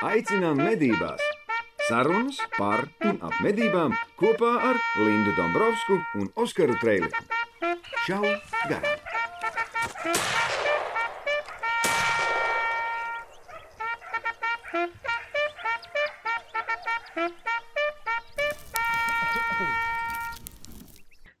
[0.00, 1.20] Aicinām medībās!
[1.84, 7.20] Sarunas par un ap medībām kopā ar Lindu Dombrovskiju un Oskaru Trēliņu.
[8.06, 8.22] Čau!
[8.70, 8.96] Garām!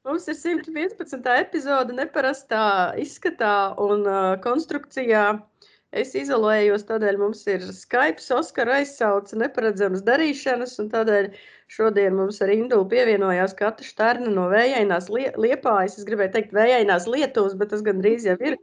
[0.04, 1.32] Mums ir 115.
[1.38, 5.30] epizode, neparastā izskatā un uh, konstrukcijā.
[5.90, 11.26] Es izolējos, tādēļ mums ir Skype, Oskara aizsauce, neparedzamas darīšanas, un tādēļ
[11.74, 15.98] šodien mums ar Indulu pievienojās Kata Štarna no Vējainās lie Liepājas.
[15.98, 18.54] Es gribēju teikt Vējainās Lietuvas, bet tas gandrīz jau ir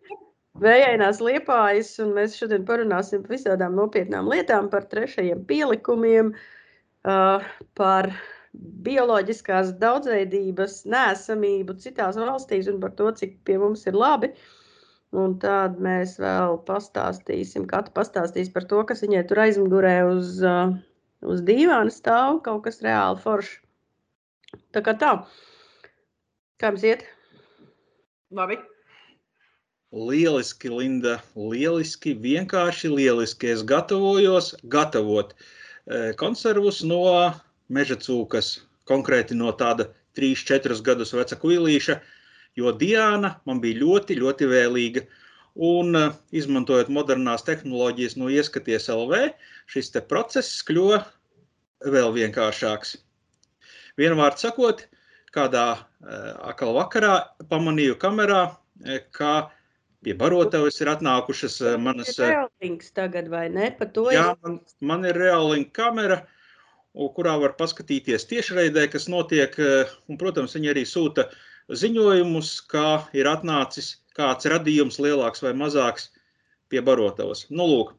[0.64, 7.44] Vējainās Liepājas, un mēs šodien parunāsim par visādām nopietnām lietām, par trešajiem pielikumiem, uh,
[7.76, 8.08] par
[8.88, 14.32] bioloģiskās daudzveidības nēsamību citās valstīs un par to, cik pie mums ir labi.
[15.16, 20.74] Un tad mēs vēl pastāstīsim, katra pastāstīs par to, kas viņai tur aizmugurē uz, uh,
[21.24, 23.54] uz dīvāna stāv, kaut kas reāli foršs.
[24.76, 25.14] Tā kā tā.
[26.59, 27.06] Kā jums iet?
[28.36, 28.58] Labi.
[29.96, 31.18] Lieliski, Linda.
[31.36, 33.53] Lieliski, vienkārši lieliski.
[33.53, 37.03] Es gatavojos gatavot eh, konservus no
[37.72, 38.58] meža cūkas,
[38.90, 39.88] konkrēti no tāda
[40.20, 42.00] 3-4 gadus veca kuilīša,
[42.58, 45.05] jo Diana man bija ļoti, ļoti vēlīga.
[45.67, 49.31] Un, uh, izmantojot modernās tehnoloģijas no ieskaties LV,
[49.73, 51.00] šis process kļuva
[51.81, 52.94] vēl vienkāršāks.
[53.97, 54.83] Vienvārds sakot,
[55.33, 57.16] kādā uh, akal vakarā
[57.50, 58.44] pamanīju kamerā,
[59.17, 59.50] ka
[60.05, 62.13] pie barotavas ir atnākušas uh, manas...
[62.19, 63.72] Ir reālinks tagad, vai ne?
[63.80, 66.22] Pa to jā, man, man ir reālinka kamera,
[67.17, 69.58] kurā var paskatīties tiešraidē, kas notiek,
[70.05, 76.09] un, protams, viņi arī sūta uh, ziņojumus, kā ir atnācis kāds radījums, lielāks vai mazāks,
[76.72, 77.46] pie barotavas.
[77.50, 77.94] Nu, lūk,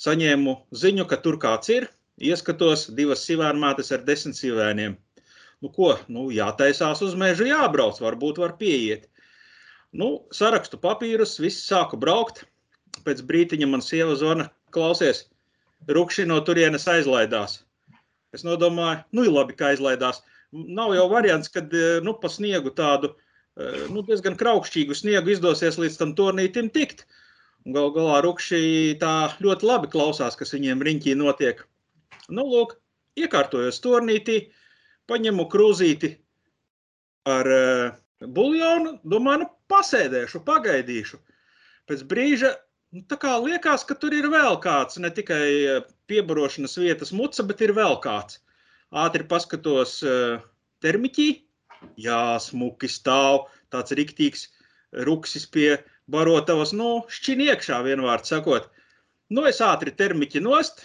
[0.00, 1.88] saņēmu ziņu, ka tur kāds ir,
[2.20, 4.96] ieskatos divas sīvēnmātes ar desmit sīvēniem.
[5.64, 9.08] Nu, ko, nu, jātaisās uz mežu, jābrauc, varbūt var pieiet.
[9.96, 12.44] Nu, sarakstu papīrus, viss sāku braukt.
[13.06, 15.26] Pēc brītiņa man sieva zvana, klausies,
[15.88, 17.62] rukši no turienes aizlaidās.
[18.36, 20.20] Es nodomāju, nu, labi, ka aizlaidās
[20.64, 25.78] nav jau variants, kad eh, nu, pa sniegu tādu eh, nu, diezgan kraukšķīgu sniegu izdosies
[25.80, 27.06] līdz tam turnītim tikt.
[27.66, 31.64] Galu galā rupši tā ļoti labi klausās, kas viņiem riņķī notiek.
[32.30, 32.76] Nu, lūk,
[33.18, 34.44] iekārtojos turnītī,
[35.10, 36.12] paņemu krūzīti
[37.26, 41.18] ar uh, buļļonu, domāju, nu, pasēdēšu, pagaidīšu.
[41.90, 42.52] Pēc brīža
[42.94, 47.66] nu, tā kā liekas, ka tur ir vēl kāds, ne tikai piebarošanas vietas muca, bet
[47.66, 48.38] ir vēl kāds
[48.94, 50.38] ātri paskatos eh,
[50.84, 51.28] termiķī,
[52.00, 54.48] jā, smuki stāv, tāds riktīgs
[55.06, 55.76] ruksis pie
[56.10, 58.70] barotavas, nu, šķin iekšā vienvārds sakot.
[59.30, 60.84] Nu, es ātri termiķi nost,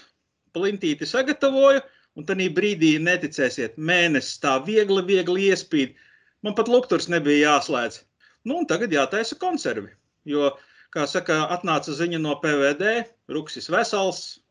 [0.56, 1.84] plintīti sagatavoju,
[2.18, 5.94] un tad brīdī neticēsiet, mēnesis tā viegli, viegli iespīd.
[6.42, 8.02] Man pat lukturs nebija jāslēdz.
[8.50, 9.94] Nu, un tagad jātaisa konservi,
[10.26, 10.50] jo,
[10.92, 14.42] kā saka, atnāca ziņa no PVD, ruksis vesels,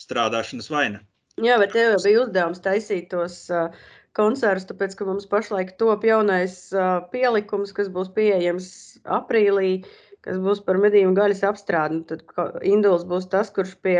[0.00, 1.02] strādāšanas vaina.
[1.40, 3.72] Jā, bet tev bija uzdevums taisīt tos uh,
[4.16, 8.68] koncertus, tāpēc, ka mums pašlaik top jaunais uh, pielikums, kas būs pieejams
[9.08, 9.80] aprīlī,
[10.26, 12.02] kas būs par medību gaļas apstrādi.
[12.10, 12.26] Tad
[12.68, 13.96] Induls būs tas, kurš pie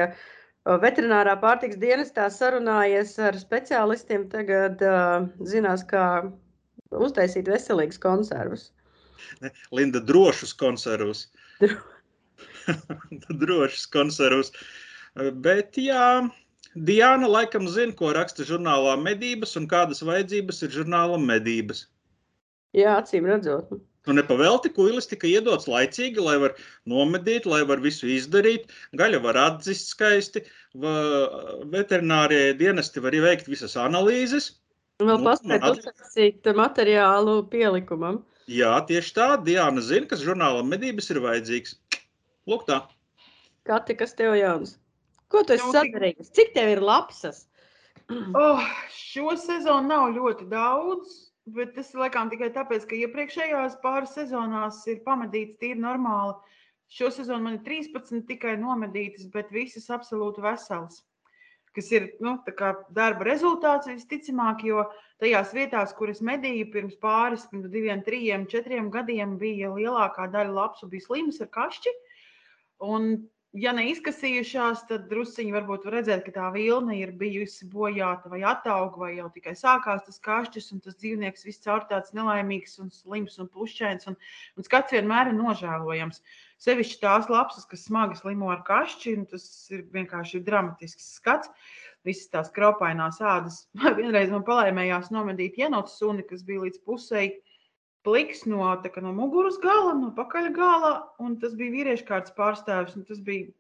[0.62, 6.04] veterinārā pārtiks dienestā sarunājies ar speciālistiem, tagad uh, zinās, kā
[6.92, 8.68] uztaisīt veselīgus konservus.
[9.40, 11.26] Ne, Linda, drošus konservus.
[11.62, 11.80] Dro...
[13.42, 14.52] drošus konservus.
[15.44, 16.28] Bet jā,
[16.74, 21.86] Diana laikam zina, ko raksta žurnālā medības un kādas vajadzības ir žurnālam medības.
[22.72, 23.74] Jā, acīm redzot.
[24.08, 26.56] Un nepavēlti kuilis tika iedots laicīgi, lai var
[26.90, 28.72] nomedīt, lai var visu izdarīt.
[28.98, 30.42] Gaļa var atzist skaisti,
[31.76, 34.50] veterinārie dienesti var veikt visas analīzes.
[35.02, 38.22] Vēl nu, paspēt uztaisīt materiālu pielikumam.
[38.50, 39.28] Jā, tieši tā.
[39.44, 41.76] Diana zina, kas žurnālam medības ir vajadzīgs.
[42.50, 42.82] Lūk tā.
[43.68, 44.80] Kati, kas tev jauns?
[45.32, 46.32] Ko tu esi sadarījis?
[46.36, 47.46] Cik tev ir lapsas?
[48.36, 51.12] Oh, šo sezonu nav ļoti daudz,
[51.56, 56.36] bet tas laikam tikai tāpēc, ka iepriekšējās pāris sezonās ir pamedīts tīri normāli.
[56.92, 61.00] Šo sezonu man ir 13 tikai nomedītas, bet visas absolūti veselas.
[61.72, 62.34] Kas ir nu,
[62.92, 64.84] darba rezultāts visticamāk, jo
[65.22, 70.90] tajās vietās, kuras medīju pirms pāris, pirms diviem, trim, četriem gadiem, bija lielākā daļa lapsu
[70.92, 71.94] bija slimas ar kašķi.
[72.84, 73.14] Un
[73.52, 79.00] ja neizkasījušās, tad drusciņi varbūt var redzēt, ka tā vilna ir bijusi bojāta vai attauga,
[79.04, 83.36] vai jau tikai sākās tas kašķis, un tas dzīvnieks viss caur tāds nelaimīgs un slims
[83.42, 84.16] un pušķains, un,
[84.56, 86.22] un skats vienmēr ir nožēlojams.
[86.62, 91.52] Sevišķi tās lapsas, kas smagi slimo ar kašķi, un tas ir vienkārši dramatisks skats.
[92.06, 93.66] Visas tās kraupainās ādas.
[94.00, 97.36] Vienreiz man palaimējās nomedīt jenotu suni, kas bija līdz pusēji
[98.06, 102.98] pliks no, kā, no muguras gala, no pakaļgala, un tas bija vīriešu kārtas pārstāvis.
[103.08, 103.50] Tas bija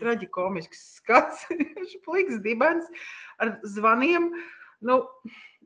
[0.00, 1.46] traģikomisks skats,
[2.06, 2.88] pliks dibens
[3.42, 4.30] ar zvaniem.
[4.82, 4.98] Nu,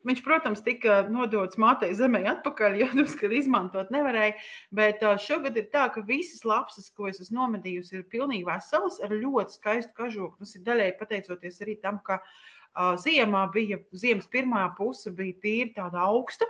[0.07, 4.37] viņš, protams, tika nodots mātei zemē atpakaļ, jo tas, kad izmantot nevarēja.
[4.77, 9.15] Bet šogad ir tā, ka visas lapsas, ko es esmu nomedījusi, ir pilnīgi veselas ar
[9.15, 10.37] ļoti skaistu kažoku.
[10.43, 15.73] Tas ir daļēji pateicoties arī tam, ka uh, ziemā bija, ziemas pirmā puse bija tīri
[15.79, 16.49] tāda augsta.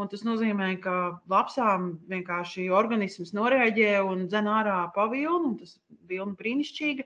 [0.00, 0.94] Un tas nozīmē, ka
[1.28, 5.74] lapsām vienkārši organisms noreaģē un dzen ārā pavilnu, un tas
[6.08, 7.04] vilna brīnišķīga.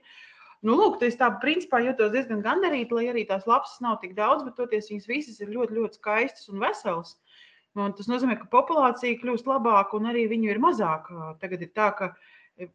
[0.65, 4.45] Nu, lūk, es tā principā jūtos diezgan gandarīta, lai arī tās lapsas nav tik daudz,
[4.47, 7.17] bet toties viņas visas ir ļoti, ļoti skaistas un veselas.
[7.77, 11.11] Un tas nozīmē, ka populācija kļūst labāka un arī viņu ir mazāk.
[11.43, 12.09] Tagad ir tā, ka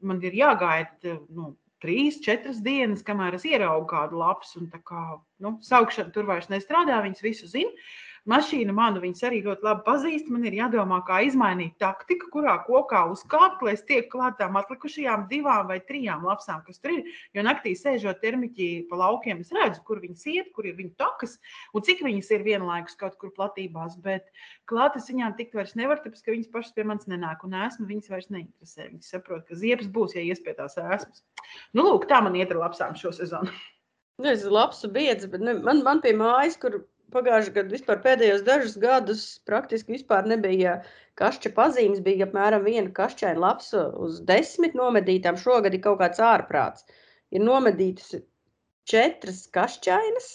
[0.04, 4.46] man ir jāgaida nu, trīs, četras dienas, kamēr es ieraugu kādu lapu.
[4.86, 5.02] Kā,
[5.42, 7.72] nu, saukšana tur vairs nestrādā, viņas visu zina.
[8.30, 10.28] Mašīna manu viņas arī ļoti labi pazīst.
[10.30, 15.24] Man ir jādomā, kā izmainīt taktiku, kurā kokā uzkāpt, lai es tieku klāt tām atlikušajām
[15.32, 17.16] divām vai trijām lapsām, kas tur ir.
[17.34, 21.34] Jo naktī sēžot termiķī pa laukiem, es redzu, kur viņas iet, kur ir viņu takas
[21.74, 23.98] un cik viņas ir vienlaikus kaut kur platībās.
[24.06, 24.30] Bet
[24.70, 27.88] klāt es viņām tikt vairs nevaru, tāpēc ka viņas pašas pie manis nenāk un esmu
[27.90, 28.86] viņas vairs neinteresē.
[28.92, 31.26] Viņas saprot, ka ziepes būs, ja iespējams esmu.
[31.74, 33.50] Nu, lūk, tā man iet ar lapsām šo sezonu.
[34.22, 38.44] Es esmu labs biedrs, bet ne, man, man pie mājas, kur pagājušajā gadā, vispār pēdējos
[38.46, 40.78] dažus gadus, praktiski vispār nebija
[41.20, 42.02] kašķa pazīmes.
[42.04, 45.38] Bija apmēram viena kašķaina lapsa uz desmit nomedītām.
[45.40, 46.86] Šogad ir kaut kāds ārprāts.
[47.32, 48.16] Ir nomedītas
[48.88, 50.30] četras kašķainas.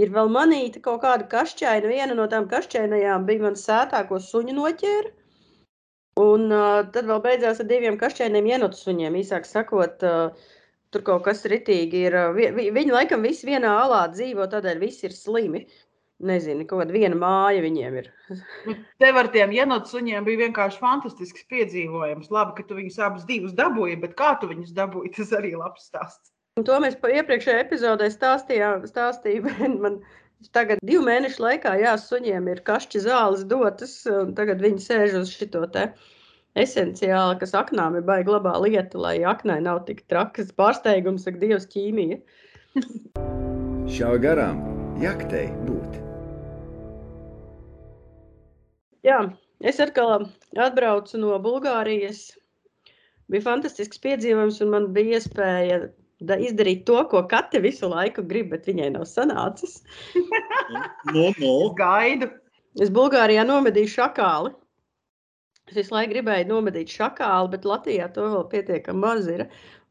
[0.00, 1.88] Ir vēl manīta kaut kāda kašķaina.
[1.88, 5.14] Viena no tām kašķainajām bija mans sētāko suņu noķēra.
[6.20, 9.18] Un uh, tad vēl beidzās ar diviem kašķainiem ienotu suņiem.
[9.20, 10.52] Īsāk sakot, uh,
[10.92, 12.16] tur kaut kas ritīgi ir.
[12.36, 15.66] Vi, vi, viņi laikam visi vienā alā dzīvo, tādēļ visi ir slimi
[16.24, 18.10] nezinu, kaut kāda viena māja viņiem ir.
[18.66, 22.30] Nu, tev ar tiem jenotu suņiem bija vienkārši fantastisks piedzīvojums.
[22.32, 25.88] Labi, ka tu viņus abus divus dabūji, bet kā tu viņus dabūji, tas arī labs
[25.90, 26.32] stāsts.
[26.56, 28.86] Un to mēs iepriekšējā epizodē stāstījām.
[28.88, 29.44] Stāstīja,
[29.84, 30.00] man
[30.56, 35.34] tagad divu mēnešu laikā, jā, suņiem ir kašķi zāles dotas, un tagad viņi sēž uz
[35.36, 35.90] šito te
[36.56, 41.68] esenciāli, kas aknām ir baigi labā lieta, lai aknai nav tik trakas pārsteigums, saka Dievs
[41.76, 42.22] ķīmija.
[43.92, 44.64] Šā garām
[45.02, 46.05] jaktei būt.
[49.06, 49.20] Jā,
[49.62, 50.26] es atkal
[50.58, 52.32] atbraucu no Bulgārijas.
[53.30, 55.78] Bija fantastisks piedzīvojums, un man bija iespēja
[56.42, 59.78] izdarīt to, ko Kate visu laiku grib, bet viņai nav sanācis.
[61.14, 61.54] no, no.
[61.78, 62.30] Gaidu.
[62.82, 64.52] Es Bulgārijā nomedīju šakāli.
[65.70, 69.46] Es visu laiku gribēju nomedīt šakāli, bet Latvijā to vēl pietiekami maz ir.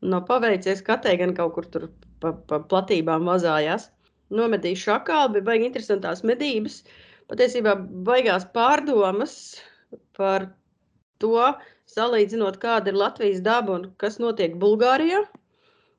[0.06, 1.90] Nav paveicies, Katē gan kaut kur tur
[2.24, 3.90] pa, pa platībām mazājās.
[4.36, 6.82] Nomedīju šakāli, bija baigi interesantās medības.
[6.84, 7.76] Uh, patiesībā
[8.08, 9.36] baigās pārdomas
[10.18, 10.50] par
[11.24, 11.40] to,
[11.90, 15.22] salīdzinot, kāda ir Latvijas daba un kas notiek Bulgārijā,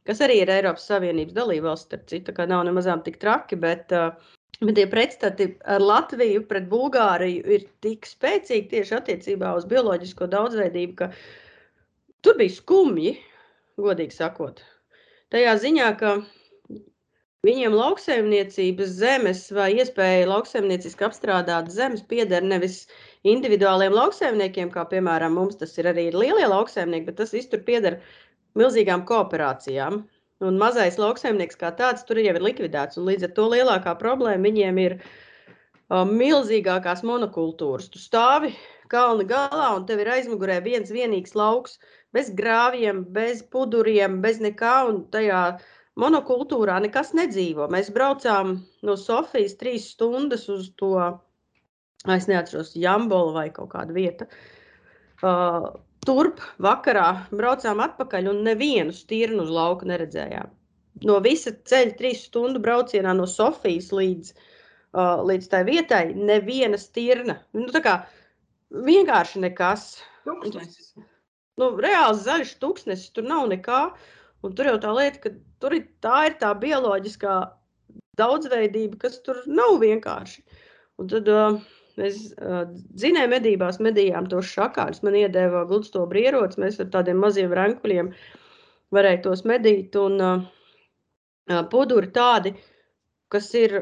[0.06, 3.94] kas arī ir Eiropas Savienības dalībvalsts, starp citu, kā nav nemazām tik traki, bet,
[4.60, 10.96] bet tie pretstati ar Latviju pret Bulgāriju ir tik spēcīgi tieši attiecībā uz bioloģisko daudzveidību,
[11.00, 11.10] ka
[12.26, 13.16] tur bija skumji,
[13.80, 14.62] godīgi sakot.
[15.34, 16.18] Tajā ziņā, ka
[17.46, 22.80] Viņiem lauksaimniecības zemes vai iespēja lauksaimnieciski apstrādāt zemes pieder nevis
[23.28, 28.00] individuāliem lauksaimniekiem, kā piemēram mums tas ir arī lielie lauksaimnieki, bet tas viss tur pieder
[28.58, 30.00] milzīgām kooperācijām.
[30.44, 32.98] Un mazais lauksaimnieks kā tāds tur jau ir likvidēts.
[33.00, 34.98] Līdz ar to lielākā problēma viņiem ir
[35.88, 37.86] milzīgākās monokultūras.
[37.92, 38.52] Tu stāvi
[38.92, 41.78] kalna galā un tev ir aizmugurē viens vienīgs lauks
[42.16, 44.76] bez grāvjiem, bez puduriem, bez nekā.
[44.90, 45.42] Un tajā
[46.00, 47.68] monokultūrā nekas nedzīvo.
[47.72, 50.92] Mēs braucām no Sofijas trīs stundas uz to,
[52.12, 54.28] es neatceros, Jambolu vai kaut kādu vietu.
[55.24, 55.72] Uh,
[56.06, 60.52] turp vakarā braucām atpakaļ un nevienu stirnu uz lauka neredzējām.
[61.04, 64.32] No visa ceļa trīs stundu braucienā no Sofijas līdz,
[64.96, 67.40] uh, līdz tai vietai neviena stirna.
[67.56, 67.96] Nu, tā kā
[68.86, 69.96] vienkārši nekas.
[70.28, 70.94] Tūkstnesis.
[71.56, 73.80] Nu, reāls zaļš tūkstnesis, tur nav nekā.
[74.46, 77.36] Un tur jau tā lieta, ka tur ir tā, ir tā bioloģiskā
[78.20, 80.44] daudzveidība, kas tur nav vienkārši.
[81.02, 81.58] Un tad uh,
[82.00, 82.62] mēs uh,
[82.96, 85.02] dzinēju medībās, medījām tos šakāļus.
[85.06, 88.12] Man iedēva gludstobri ieroci, mēs ar tādiem maziem rankuļiem
[88.96, 89.96] varēja tos medīt.
[90.00, 90.46] Un uh,
[91.72, 92.54] puduri tādi,
[93.32, 93.76] kas ir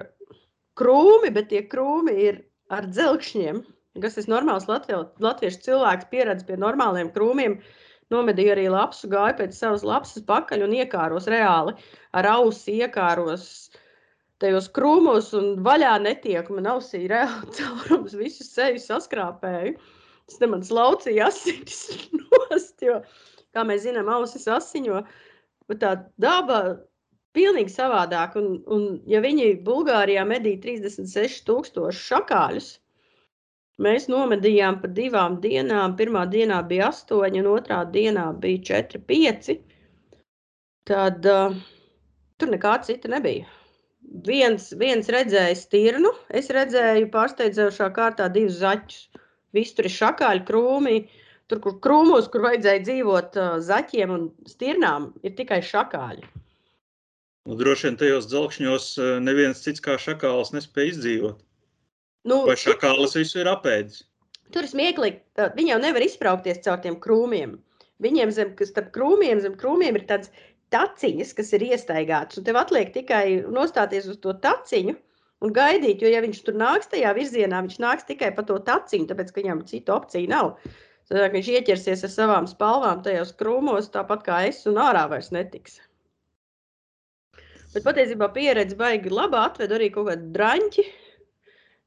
[0.78, 2.42] krūmi, bet tie krūmi ir
[2.74, 3.62] ar dzelkšņiem.
[4.02, 7.60] Kas ir normāls latviešu cilvēks, pieredz pie normāliem krūmiem.
[8.12, 11.72] Nomedīju arī lapsu, gāju pēc savas lapsas pakaļ un iekāros reāli
[12.12, 13.46] ar ausi, iekāros
[14.42, 16.48] tajos krūmos un vaļā netiek.
[16.52, 19.76] Man ausī reāli caurums, visu seju saskrāpēju.
[20.24, 21.80] Tas te man slaucīja asinis
[22.20, 23.00] nost, jo,
[23.56, 25.04] kā mēs zinām, ausis asiņo.
[25.68, 26.60] Bet tā daba
[27.36, 28.36] pilnīgi savādāk.
[28.40, 32.70] Un, un ja viņi Bulgārijā medīja 36,000 šakāļus,
[33.82, 35.96] mēs nomedījām pa divām dienām.
[35.98, 39.50] Pirmā dienā bija 8, un otrā dienā bija 4, 5.
[40.90, 41.56] Tad uh,
[42.38, 43.48] tur nekā cita nebija.
[44.26, 49.08] Viens, viens redzēja stirnu, es redzēju pārsteidzošā kārtā divus zaķus.
[49.56, 50.96] Viss tur ir šakāļi, krūmi.
[51.48, 56.24] Tur, kur krūmos, kur vajadzēja dzīvot uh, zaķiem un stirnām, ir tikai šakāļi.
[57.44, 58.86] Nu, droši vien tajos dzelkšņos
[59.20, 61.43] neviens cits kā šakāls nespēja izdzīvot.
[62.28, 64.02] Nu, Vai šakālis visu ir apēdis?
[64.54, 65.20] Tur smieklīgi.
[65.56, 67.58] Viņi jau nevar izbraukties caur tiem krūmiem.
[68.04, 70.30] Viņiem zem, starp krūmiem, zem krūmiem ir tāds
[70.74, 72.38] taciņas, kas ir iestaigāts.
[72.40, 74.96] Un tev atliek tikai nostāties uz to taciņu
[75.44, 79.08] un gaidīt, jo, ja viņš tur nāks tajā virzienā, viņš nāks tikai pa to taciņu,
[79.10, 80.54] tāpēc, ka viņam citu opciju nav.
[81.10, 85.82] Tad viņš ieķersies ar savām spalvām tajos krūmos, tāpat kā es, un ārā vairs netiks.
[87.74, 90.84] Bet patiesībā pieredze baigi laba, atved arī kaut kādu draņķi,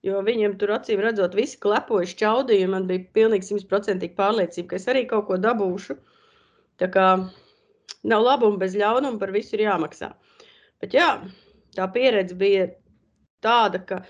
[0.07, 4.79] jo viņiem tur acīm redzot, visi klepoja šķaudīju, un man bija pilnīgi simtprocentīgi pārliecība, ka
[4.79, 5.97] es arī kaut ko dabūšu.
[6.81, 7.07] Tā kā
[8.07, 10.11] nav labuma bez ļaunuma, par visu ir jāmaksā.
[10.83, 11.09] Bet jā,
[11.75, 12.67] tā pieredze bija
[13.43, 14.01] tāda, ka,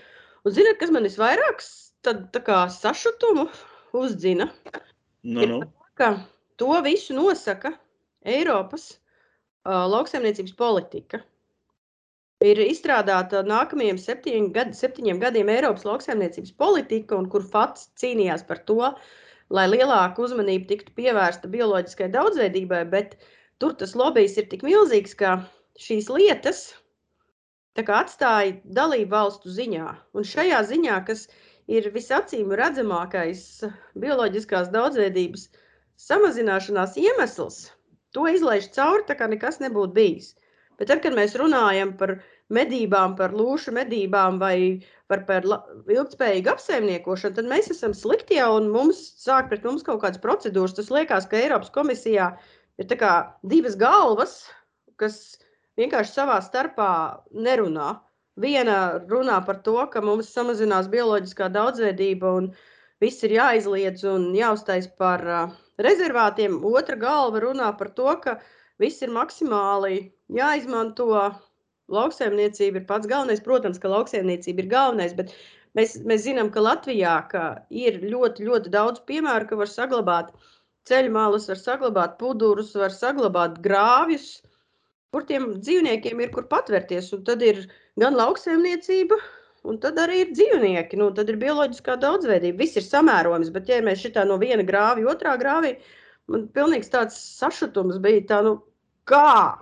[0.44, 1.64] un zināt, kas man visvairāk
[2.74, 3.48] sašutumu
[3.96, 4.50] uzdzina?
[5.24, 5.62] Nu, nu.
[5.98, 6.14] ka
[6.60, 7.72] to visu nosaka
[8.28, 11.22] Eiropas uh, lauksaimniecības politika.
[12.46, 18.60] Ir izstrādāta nākamajiem septiņiem, gad, septiņiem gadiem Eiropas lauksaimniecības politika, un kur FATS cīnījās par
[18.68, 18.92] to,
[19.50, 23.16] lai lielāka uzmanība tiktu pievērsta bioloģiskai daudzveidībai, bet
[23.58, 25.40] tur tas lobbyis ir tik milzīgs, ka
[25.82, 26.62] šīs lietas
[27.78, 29.90] atstāja dalību valstu ziņā.
[30.14, 31.26] Un šajā ziņā, kas
[31.66, 33.64] ir visacīm redzamākais
[33.98, 35.50] bioloģiskās daudzveidības
[36.06, 37.64] samazināšanās iemesls,
[38.14, 40.36] to izlaiž cauri, tā kā nekas nebūtu bijis.
[40.78, 42.18] Bet tad, kad mēs runājam par
[42.54, 45.46] medībām, par lūšu medībām vai par, par
[45.90, 50.76] ilgspējīgu apsaimniekošanu, tad mēs esam slikti jau un mums sāk pret mums kaut kādas procedūras.
[50.76, 52.30] Tas liekas, ka Eiropas komisijā
[52.78, 52.94] ir
[53.52, 54.36] divas galvas,
[55.02, 55.38] kas
[55.78, 56.90] vienkārši savā starpā
[57.34, 57.96] nerunā.
[58.38, 62.52] Viena runā par to, ka mums samazinās bioloģiskā daudzveidība un
[63.02, 65.24] viss ir jāizliedz un jāuztais par
[65.82, 66.60] rezervātiem.
[66.70, 68.36] Otra galva runā par to, ka
[68.78, 71.08] viss ir maksimāli jāizmanto.
[71.88, 73.40] Lauksaimniecība ir pats galvenais.
[73.40, 75.32] Protams, ka lauksaimniecība ir galvenais, bet
[75.78, 80.34] mēs, mēs zinām, ka Latvijā ka ir ļoti, ļoti daudz piemēru, ka var saglabāt
[80.88, 84.28] ceļu malus, var saglabāt pudurus, var saglabāt grāvjus,
[85.12, 87.08] kur tiem dzīvniekiem ir kur patvērties.
[87.16, 87.64] Un tad ir
[88.00, 89.16] gan lauksaimniecība,
[89.68, 90.98] un tad arī ir dzīvnieki.
[91.00, 92.60] Nu, tad ir bioloģiskā daudzveidība.
[92.64, 95.78] Viss ir samērojams, bet ja mēs šitā no viena grāvja otrā grāvī,
[96.28, 98.26] man pilnīgs tāds sašutums bija.
[98.28, 98.58] Tā, nu,
[99.08, 99.56] kā?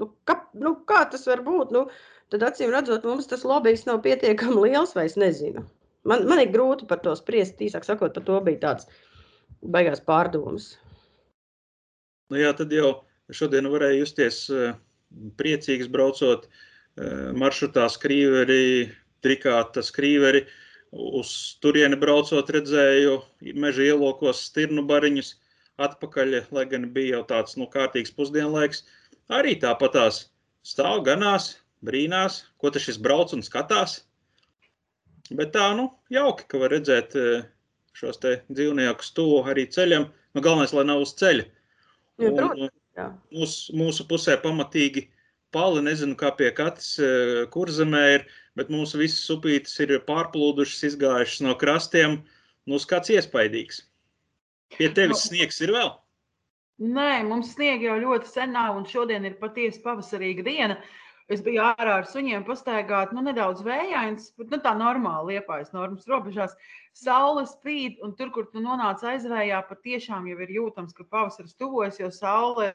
[0.00, 1.74] Nu, kā, nu, kā tas var būt?
[1.76, 1.86] Nu,
[2.32, 5.66] tad acīm redzot, mums tas lobbyis nav pietiekami liels, vai es nezinu.
[6.08, 7.60] Man, man ir grūti par to spriest.
[7.60, 8.88] Īsāk sakot, par to bija tāds
[9.60, 10.72] baigās pārdomas.
[12.30, 12.94] Nu, jā, tad jau
[13.34, 14.72] šodien varēja justies eh,
[15.40, 18.88] priecīgs braucot eh, maršrutā skrīveri,
[19.24, 20.46] trikāta skrīveri.
[20.90, 23.20] Uz turieni braucot redzēju
[23.62, 25.34] meža ielokos stirnu bariņus
[25.80, 28.82] atpakaļ, lai gan bija jau tāds nu, kārtīgs pusdienlaiks.
[29.30, 30.24] Arī tāpatās
[30.66, 31.52] stāv ganās,
[31.86, 34.00] brīnās, ko tas šis brauc un skatās.
[35.30, 37.44] Bet tā, nu, jauki, ka var redzēt eh,
[37.94, 40.08] šos te dzīvniekus tuvu arī ceļam.
[40.34, 41.46] Nu, galvenais, lai nav uz ceļa.
[42.20, 43.06] Un, protams, jā.
[43.36, 45.06] mūs, mūsu pusē pamatīgi
[45.54, 48.26] pali, nezinu, kā pie katras eh, kurzemē ir,
[48.58, 52.20] bet mūsu visas upītes ir pārplūdušas, izgājušas no krastiem.
[52.66, 53.84] Nu, skats iespaidīgs.
[54.76, 55.94] Pie tevis sniegs ir vēl.
[56.80, 60.78] Nē, mums sniega jau ļoti sen nav, un šodien ir patiesi pavasarīga diena.
[61.30, 66.08] Es biju ārā ar suņiem pastaigāt, nu, nedaudz vējains, bet nu, tā normāli liepājas normas
[66.10, 66.56] robežās.
[66.96, 72.00] Saule spīd, un tur, kur tu nonāc aizvējā, patiešām jau ir jūtams, ka pavasaris tuvojas,
[72.00, 72.72] jo saule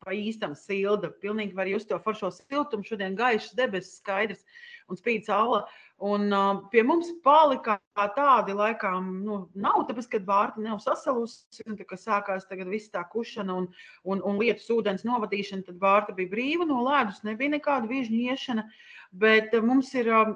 [0.00, 1.10] pa īstam silda.
[1.20, 2.86] Pilnīgi var just to foršo siltumu.
[2.86, 4.46] Šodien gaišs debesis, skaidrs
[4.88, 5.64] un spīd saule.
[6.00, 7.74] Un uh, pie mums palika
[8.16, 12.88] tādi laikam, nu, nav, tāpēc, ka vārta nav sasalusi, un tā kā sākās tagad viss
[12.94, 13.66] tā kušana un,
[14.08, 18.64] un, un lietus ūdens novadīšana, tad vārta bija brīva no ledus, nebija nekāda vižņu iešana,
[19.12, 20.32] bet mums ir uh,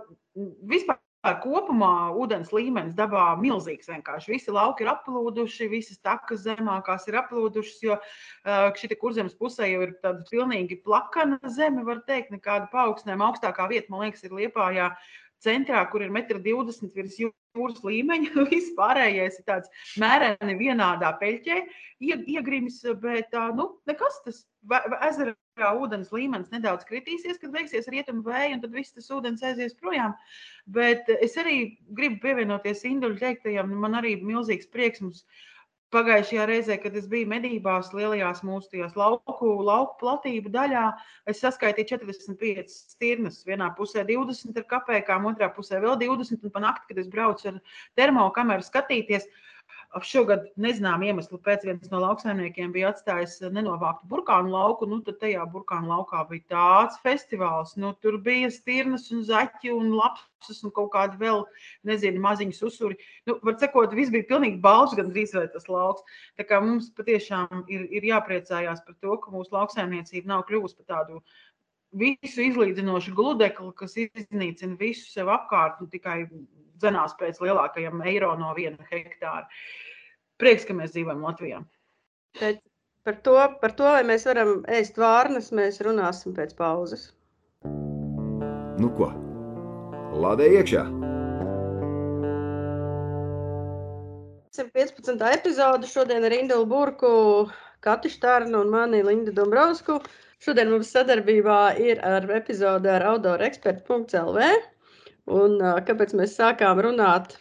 [0.68, 1.00] vispār
[1.40, 3.88] Kopumā ūdens līmenis dabā milzīgs.
[3.88, 4.34] Vienkārši.
[4.34, 7.96] Visi lauki ir aplūduši, visas takas zemākās ir aplūdušas, jo
[8.76, 13.30] šī kurzemes pusē jau ir tāda pilnīgi plakana zeme, var teikt, nekāda paaugstinājuma.
[13.30, 14.90] Augstākā vieta, man liekas, ir Liepājā
[15.42, 18.34] centrā, kur ir 1,20 m virs jūras līmeņa.
[18.52, 21.60] Viss pārējais ir tāds mēreni vienādā peļķē,
[22.04, 24.44] iegrimis, bet nu, nekas tas
[25.08, 29.76] ezera ūdens līmenis nedaudz kritīsies, kad beigsies rietumu vēja, un tad viss tas ūdens aizies
[29.78, 30.16] projām.
[30.66, 35.22] Bet es arī gribu pievienoties Induļu teiktajam, man arī milzīgs prieks mums
[35.94, 40.84] pagājušajā reizē, kad es biju medībās, lielajās mūsu lauku, lauku platību daļā,
[41.30, 43.40] es saskaitīju 45 stirnas.
[43.46, 46.44] Vienā pusē 20 ar kapekām, otrā pusē vēl 20.
[46.44, 47.60] Un pa nakti, kad es braucu ar
[47.98, 49.53] termokameru skatīties, uh,
[50.02, 54.88] Šogad nezinām iemeslu pēc viens no lauksaimniekiem bija atstājis nenovāktu burkānu lauku.
[54.90, 57.76] Nu, tad tajā burkānu laukā bija tāds festivāls.
[57.78, 61.44] Nu, tur bija stirnas un zaķi un lapsas un kaut kādi vēl,
[61.86, 62.98] nezinu, maziņi susuri.
[63.28, 66.02] Nu, var sakot, viss bija pilnīgi balts, gan drīz vai tas lauks.
[66.40, 70.90] Tā kā mums patiešām ir, ir jāpriecājās par to, ka mūsu lauksaimniecība nav kļuvusi par
[70.96, 71.22] tādu
[71.98, 76.24] visu izlīdzinošu gludekli, kas iznīcina visu sev apkārt un tikai
[76.82, 79.46] dzenās pēc lielākajiem eiro no viena hektāra.
[80.42, 81.62] Prieks, ka mēs dzīvojam Latvijā.
[82.40, 82.60] Bet
[83.06, 87.12] par to, par to, vai mēs varam ēst vārnas, mēs runāsim pēc pauzes.
[88.82, 89.12] Nu ko?
[90.18, 90.84] Lādē iekšā!
[94.54, 95.18] 115.
[95.34, 97.08] epizode šodien ar Indulu Burku,
[97.82, 99.96] Kati Štārnu un mani Lindu Dombrovsku.
[100.44, 104.48] Šodien mums sadarbībā ir ar epizode ar autorekspertu.lv.
[105.32, 105.54] Un
[105.88, 107.38] kāpēc mēs sākām runāt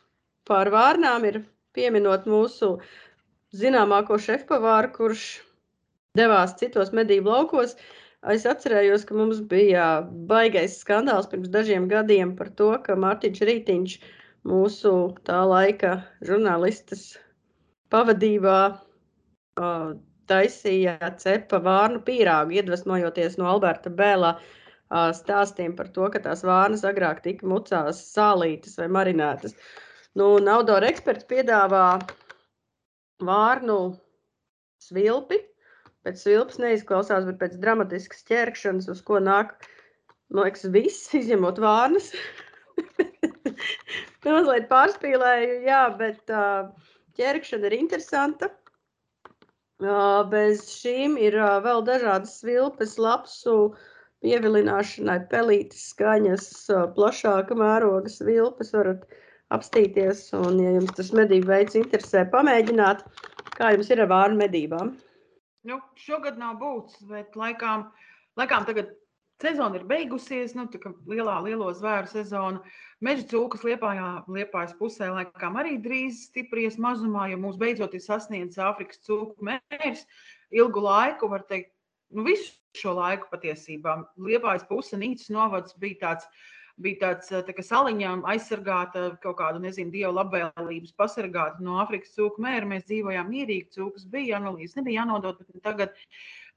[0.47, 1.41] par vārnām, ir
[1.75, 2.77] pieminot mūsu
[3.59, 5.25] zināmāko šefpavāru, kurš
[6.15, 7.75] devās citos medību laukos.
[8.31, 9.87] Es atcerējos, ka mums bija
[10.31, 13.97] baigais skandāls pirms dažiem gadiem par to, ka Mārtiņš Rītiņš,
[14.47, 14.93] mūsu
[15.27, 17.17] tā laika žurnālistas
[17.91, 18.59] pavadībā,
[20.31, 24.35] taisīja cepa vārnu pīrāgu, iedvesmojoties no Alberta Bēlā
[25.17, 29.55] stāstiem par to, ka tās vārnas agrāk tika mucās sālītas vai marinētas.
[30.19, 31.97] Nu, Naudora eksperts piedāvā
[33.25, 33.79] vārnu
[34.83, 35.41] svilpi.
[36.03, 39.55] Pēc svilpas neizklausās, bet pēc dramatiskas ķerkšanas, uz ko nāk,
[40.29, 42.11] man liekas, viss, izņemot vārnas.
[44.23, 46.33] Mazliet pārspīlēju, jā, bet
[47.17, 48.51] ķerkšana ir interesanta.
[50.31, 53.73] Bez šīm ir vēl dažādas svilpes, lapsu,
[54.23, 56.47] pievilināšanai, pelītes skaņas,
[56.95, 59.03] plašāka mēroga svilpas varat
[59.51, 60.29] apstīties.
[60.39, 63.03] Un, ja jums tas medību veids interesē, pamēģināt,
[63.57, 64.95] kā jums ir ar vārnu medībām.
[65.67, 67.89] Nu, šogad nav būts, bet laikām,
[68.39, 68.95] laikām tagad
[69.43, 72.63] sezona ir beigusies, nu, tā kā lielā, lielo zvēru sezona.
[73.03, 78.61] Meža cūkas liepājā, liepājas pusē, laikam arī drīz stipries mazumā, jo mūs beidzot ir sasniedzis
[78.63, 80.05] Āfrikas cūku mērs.
[80.55, 81.73] Ilgu laiku, var teikt,
[82.15, 83.99] nu, visu šo laiku patiesībā.
[84.29, 86.29] Liepājas puse Nīcas novads bija tāds.
[86.81, 92.41] Bija tāds tā kā saliņām aizsargāta, kaut kādu, nezinu, dievu labvēlības pasargāta no Āfrikas cūku
[92.41, 92.65] mēra.
[92.71, 95.93] Mēs dzīvojām mierīgi, cūkas bija, analīzes nebija jānodot, bet tagad,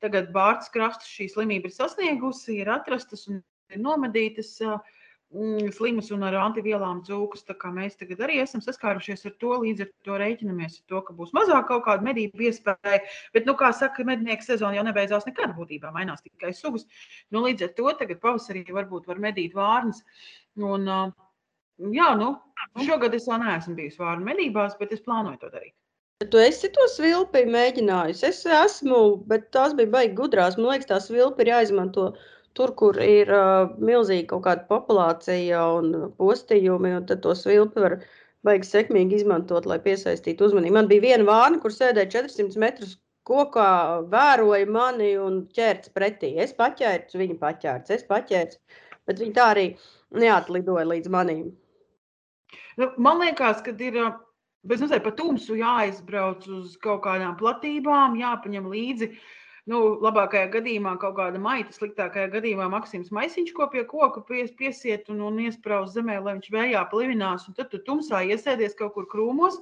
[0.05, 4.57] tagad Bārtas krastas šī slimība ir sasniegusi, ir atrastas un ir nomedītas.
[5.35, 7.43] Mm, slimas un ar antivielām cūkas.
[7.75, 11.33] Mēs tagad arī esam saskārušies ar to, līdz ar to rēķinamies ar to, ka būs
[11.35, 13.01] mazāk kaut kāda medību iespēja.
[13.35, 16.87] Bet, nu, kā saka, mednieku sezona jau nebeidzās nekad būtībā, mainās tikai sugas.
[17.35, 20.05] Nu, līdz ar to tagad pavasarī varbūt var medīt vārnas.
[20.63, 20.87] Un,
[21.99, 22.31] jā, nu,
[22.87, 25.75] šogad es vēl neesmu bijusi vārnu medībās, bet es plānoju to darīt.
[26.25, 28.23] Tu esi to svilpi mēģinājis.
[28.25, 30.57] Es esmu, bet tās bija baigi gudrās.
[30.57, 32.13] Man liekas, tās svilpi ir jāizmanto
[32.57, 37.99] Tur, kur ir uh, milzīga kaut kāda populācija un postījumi, un tad to svilpi var
[38.49, 40.77] baigi sekmīgi izmantot, lai piesaistītu uzmanību.
[40.79, 42.95] Man bija viena vārna, kur sēdēja 400 metrus
[43.29, 43.69] kokā,
[44.15, 46.33] vēroja mani un ķērts pretī.
[46.41, 49.67] Es paķērts, viņa paķērts, es paķērts, bet viņa tā arī
[50.17, 51.51] neatlidoja līdz manim.
[52.81, 54.01] Nu, man liekas, ka ir
[54.67, 59.19] bez mazliet pa tumsu jāizbrauc uz kaut kādām platībām, jāpaņem līdzi uh,
[59.71, 65.11] nu, labākajā gadījumā kaut kāda maita, sliktākajā gadījumā Maksims Maisiņš, ko pie koka pies, piesiet
[65.13, 69.11] un, un iesprāst zemē, lai viņš vējā plivinās, un tad tu tumsā iesēdies kaut kur
[69.11, 69.61] krūmos.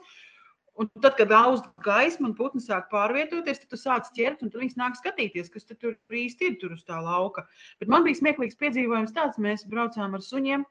[0.75, 4.75] Un tad, kad augsts gaisma un putni sāk pārvietoties, tad tu sāc ķert, un viņi
[4.81, 7.45] nāk skatīties, kas tur īsti ir tur uz tā lauka.
[7.79, 10.67] Bet man bija smieklīgs piedzīvojums tāds, mēs braucām ar suņiem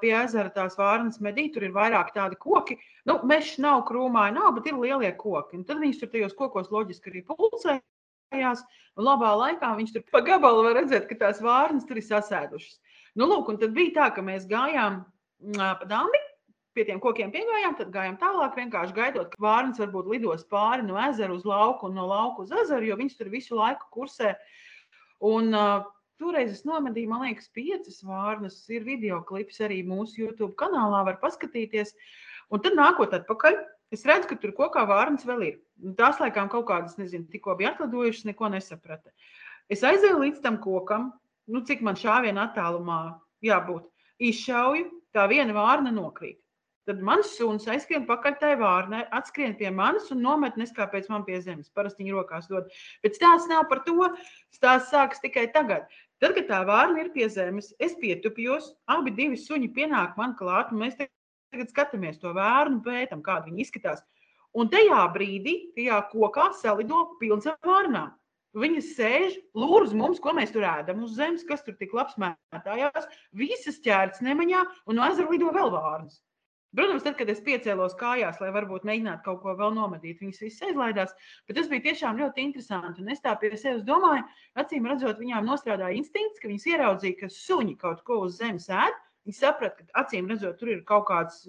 [0.00, 2.78] pie ezera tās vārnas medī, tur ir vairāk tādi koki.
[3.08, 5.60] Nu, mežs nav krūmāji, nav, bet ir lielie koki.
[5.60, 8.64] Un tad viņš tur tajos kokos loģiski arī pulcējās.
[8.96, 12.76] Un labā laikā viņš tur pa gabalu var redzēt, ka tās vārnas tur ir sasēdušas.
[13.14, 15.02] Nu, lūk, un tad bija tā, ka mēs gājām
[15.58, 16.20] pa dambi
[16.72, 20.96] pie tiem kokiem piegājām, tad gājām tālāk, vienkārši gaidot, ka vārns varbūt lidos pāri no
[21.04, 24.32] ezera uz lauku un no lauka uz ezeru, jo viņš tur visu laiku kursē.
[25.28, 25.84] Un, uh,
[26.20, 28.58] Toreiz es nomedīju, man liekas, piecas vārnas.
[28.72, 31.94] Ir video klips arī mūsu YouTube kanālā, var paskatīties.
[32.52, 33.56] Un tad nākot atpakaļ,
[33.94, 35.56] es redzu, ka tur kokā vārnas vēl ir.
[35.98, 39.12] Tās laikām kaut kādas, nezinu, tikko bija atlidojušas, neko nesaprata.
[39.72, 41.10] Es aizēju līdz tam kokam,
[41.48, 43.00] nu, cik man šāviena attālumā
[43.46, 43.88] jābūt.
[44.22, 46.38] Izšauju, tā viena vārna nokrīt.
[46.88, 51.36] Tad mans suns aizskrien pakaļ tai vārnai, atskrien pie manis un nomet neskāpēc man pie
[51.44, 51.70] zemes.
[51.70, 52.72] Parasti viņa rokās dod.
[53.04, 54.08] Bet stāsts nav par to.
[54.54, 55.86] Stāsts sākas tikai tagad.
[56.22, 60.72] Tad, kad tā vārna ir pie zemes, es pietupjos, abi divi suņi pienāk man klāt,
[60.74, 64.02] un mēs tagad skatāmies to vārnu, pētam, kāda viņa izskatās.
[64.58, 68.10] Un tajā brīdī, tajā kokā salido pilns ar vārnām.
[68.58, 72.18] Viņas sēž, lūr uz mums, ko mēs tur ēdam uz zemes, kas tur tik labs
[72.20, 73.06] mētājās.
[73.32, 76.18] Visas ķērts nemaņā, un no ezera lido vēl vārnas.
[76.72, 80.68] Protams, tad, kad es piecēlos kājās, lai varbūt mēģinātu kaut ko vēl nomedīt, viņas visas
[80.70, 81.10] aizlaidās.
[81.48, 83.02] Bet tas bija tiešām ļoti interesanti.
[83.04, 84.24] Un es tā pie sevis domāju,
[84.56, 88.96] acīm redzot, viņām nostrādāja instinkts, ka viņas ieraudzīja, ka suņi kaut ko uz zemes ēd.
[89.28, 91.44] Viņi saprata, ka acīm redzot, tur ir kaut kāds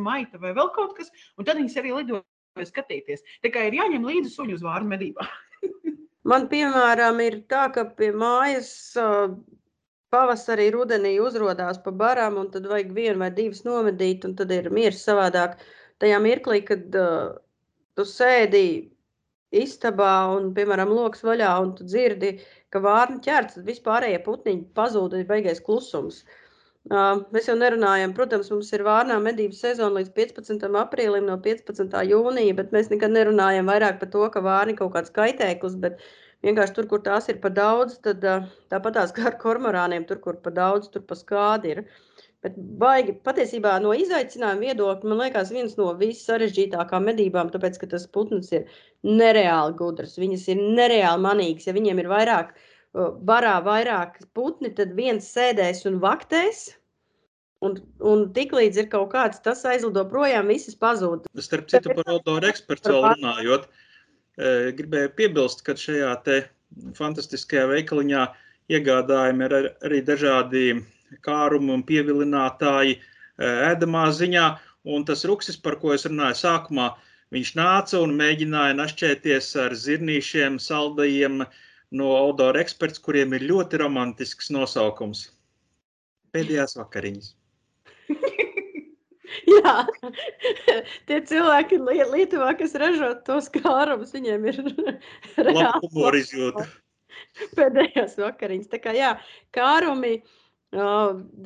[0.00, 3.22] maita vai vēl kaut kas, un tad viņas arī lidoja skatīties.
[3.44, 5.28] Tā kā ir jāņem līdzi suņu uz vārnu medībā.
[6.30, 8.72] Man, piemēram, ir tā, ka pie mājas
[10.14, 14.70] pavasarī, rudenī uzrādās pa barām, un tad vajag vienu vai divas nomedīt, un tad ir
[14.74, 15.58] miers savādāk.
[16.02, 17.34] Tajā mirklī, kad uh,
[17.98, 18.66] tu sēdi
[19.54, 22.36] istabā un, piemēram, lokus vaļā, un tu dzirdi,
[22.74, 26.24] ka vārni ķērts, tad vispārējie putniņi pazūd, ir beigais klusums.
[26.84, 30.66] Uh, mēs jau nerunājam, protams, mums ir vārnā medību sezona līdz 15.
[30.82, 31.94] aprīlim, no 15.
[32.10, 36.02] jūnija, bet mēs nekad nerunājam vairāk par to, ka vārni kaut kāds kaitēklis, bet
[36.44, 38.24] Vienkārši tur, kur tās ir par daudz, tad
[38.72, 41.82] tāpat tās kā ar kormorāniem, tur, kur par daudz, tur pa skādi ir.
[42.44, 48.04] Bet baigi, patiesībā no izaicinājuma viedokļa, man liekas, viens no vissarežģītākām medībām, tāpēc, ka tas
[48.12, 48.68] putns ir
[49.08, 51.70] nereāli gudrs, viņas ir nereāli manīgas.
[51.70, 52.52] Ja viņiem ir vairāk,
[53.30, 56.70] barā vairāk putni, tad viens sēdēs un vaktēs,
[57.64, 61.22] Un, un tiklīdz ir kaut kāds, tas aizlido projām, visas pazūd.
[61.40, 63.93] Starp citu, par autoru ekspertu vēl runājot, uh,
[64.38, 66.14] Gribēju piebilst, ka šajā
[66.98, 68.22] fantastiskajā veikaliņā
[68.74, 69.54] iegādājumi ir
[69.86, 70.64] arī dažādi
[71.22, 72.96] kārumi un pievilinātāji
[73.38, 74.46] ēdamā ziņā.
[74.84, 76.90] Un tas ruksis, par ko es runāju sākumā,
[77.32, 81.44] viņš nāca un mēģināja našķēties ar zirnīšiem, saldajiem
[81.94, 85.28] no Audora eksperts, kuriem ir ļoti romantisks nosaukums.
[86.34, 87.32] Pēdējās vakariņas.
[89.54, 89.74] Jā,
[91.08, 94.62] tie cilvēki Lietuvā, kas ražo tos kārumus, viņiem ir
[95.48, 96.66] reāli humora izjūta.
[97.58, 98.70] Pēdējās vakariņas.
[98.72, 99.12] Tā kā jā,
[99.54, 100.16] kārumi,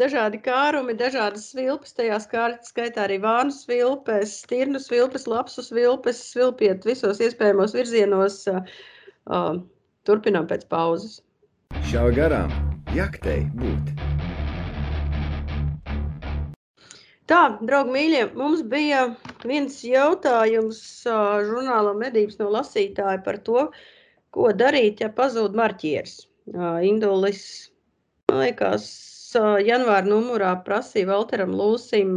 [0.00, 7.22] dažādi kārumi, dažādas svilpes, tajā skaitā arī vānu svilpes, stirnu svilpes, lapsu svilpes, svilpiet visos
[7.24, 8.44] iespējamos virzienos.
[10.08, 11.18] Turpinām pēc pauzes.
[11.90, 12.54] Šā garām
[12.96, 14.17] jaktei būt.
[17.28, 19.02] Tā, draugi, mīļie, mums bija
[19.44, 23.66] viens jautājums žurnālā medības no lasītāja par to,
[24.32, 26.22] ko darīt, ja pazūd marķieris.
[26.88, 27.42] Indulis,
[28.30, 28.88] man liekas,
[29.66, 32.16] janvāra numurā prasīja Valteram Lūsim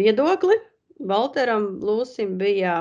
[0.00, 0.56] viedokli.
[1.12, 2.78] Valteram Lūsim bija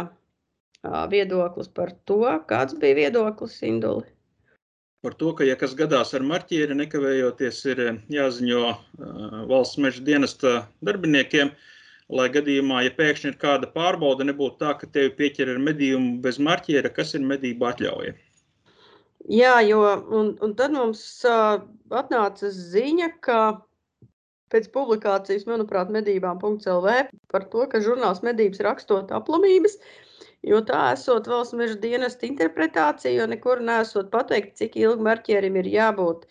[1.12, 4.08] viedoklis par to, kāds bija viedoklis Induli
[5.02, 10.04] par to, ka, ja kas gadās ar marķieri, nekavējoties ir eh, jāziņo uh, valsts meža
[10.06, 10.54] dienesta
[10.86, 11.52] darbiniekiem,
[12.12, 16.38] lai gadījumā, ja pēkšņi ir kāda pārbauda, nebūtu tā, ka tevi pieķer ar medījumu bez
[16.44, 18.14] marķiera, kas ir medību atļauja.
[19.32, 19.82] Jā, jo
[20.18, 21.62] un, un tad mums uh,
[21.94, 23.42] atnāca ziņa, ka
[24.52, 26.96] pēc publikācijas, manuprāt, medībām.lv
[27.32, 30.11] par to, ka žurnāls medības rakstot aplamības, uh,
[30.48, 35.70] Jo tā esot valsts meža dienesta interpretācija, jo nekur nesot pateikt, cik ilgi marķierim ir
[35.70, 36.26] jābūt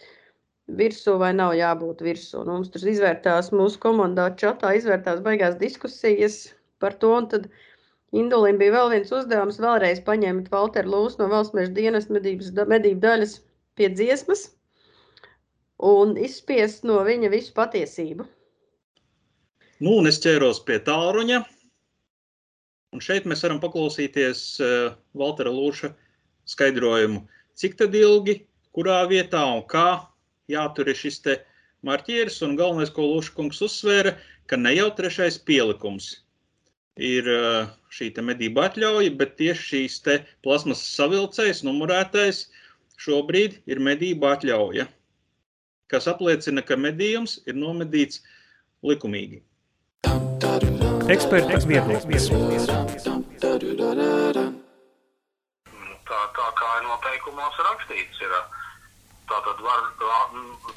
[0.81, 2.43] virsū vai nav jābūt virsū.
[2.43, 6.41] Nu, mums tur izvērtās mūsu komandā čatā, izvērtās baigās diskusijas
[6.83, 7.51] par to, un tad
[8.11, 12.99] Indulim bija vēl viens uzdevums vēlreiz paņemt Valteru Lūsu no valsts meža dienesta medības, medību
[13.05, 13.37] daļas
[13.79, 14.49] pie dziesmas
[15.91, 18.27] un izspiest no viņa visu patiesību.
[19.81, 21.45] Nu, un es ķēros pie tālruņa
[22.91, 25.93] Un šeit mēs varam paklausīties uh, Valtera Lūša
[26.51, 27.23] skaidrojumu,
[27.55, 28.41] cik tad ilgi,
[28.75, 30.03] kurā vietā un kā
[30.51, 31.37] jātur ir šis te
[31.87, 32.41] marķieris.
[32.47, 34.17] Un galvenais, ko Lūša kungs uzsvēra,
[34.51, 36.17] ka ne jau trešais pielikums
[37.01, 42.49] ir uh, šī medību atļauja, bet tieši šīs te plasmas savilcējs, numurētais,
[43.01, 44.89] šobrīd ir medību atļauja,
[45.91, 48.25] kas apliecina, ka medījums ir nomedīts
[48.83, 49.45] likumīgi.
[51.11, 52.29] Eksperta viedoklis.
[56.07, 58.37] Tā, tā kā ir noteikumos rakstīts, ir
[59.31, 59.89] tā tad var,